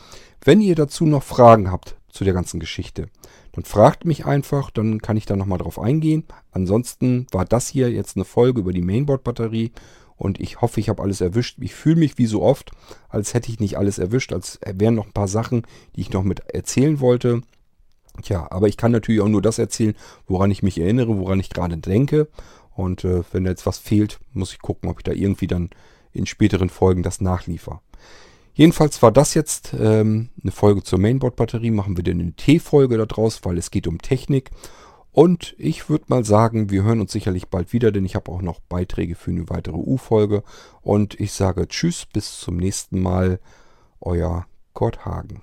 [0.44, 3.06] Wenn ihr dazu noch Fragen habt zu der ganzen Geschichte,
[3.52, 6.24] dann fragt mich einfach, dann kann ich da nochmal drauf eingehen.
[6.52, 9.72] Ansonsten war das hier jetzt eine Folge über die Mainboard-Batterie
[10.16, 11.56] und ich hoffe, ich habe alles erwischt.
[11.62, 12.72] Ich fühle mich wie so oft,
[13.08, 15.62] als hätte ich nicht alles erwischt, als wären noch ein paar Sachen,
[15.96, 17.40] die ich noch mit erzählen wollte.
[18.20, 19.94] Tja, aber ich kann natürlich auch nur das erzählen,
[20.26, 22.28] woran ich mich erinnere, woran ich gerade denke.
[22.74, 25.70] Und äh, wenn da jetzt was fehlt, muss ich gucken, ob ich da irgendwie dann
[26.18, 27.80] in späteren Folgen das nachliefer.
[28.54, 31.70] Jedenfalls war das jetzt ähm, eine Folge zur Mainboard-Batterie.
[31.70, 34.50] Machen wir denn eine T-Folge daraus, weil es geht um Technik.
[35.12, 38.42] Und ich würde mal sagen, wir hören uns sicherlich bald wieder, denn ich habe auch
[38.42, 40.42] noch Beiträge für eine weitere U-Folge.
[40.82, 43.40] Und ich sage Tschüss, bis zum nächsten Mal.
[44.00, 45.42] Euer Kurt Hagen.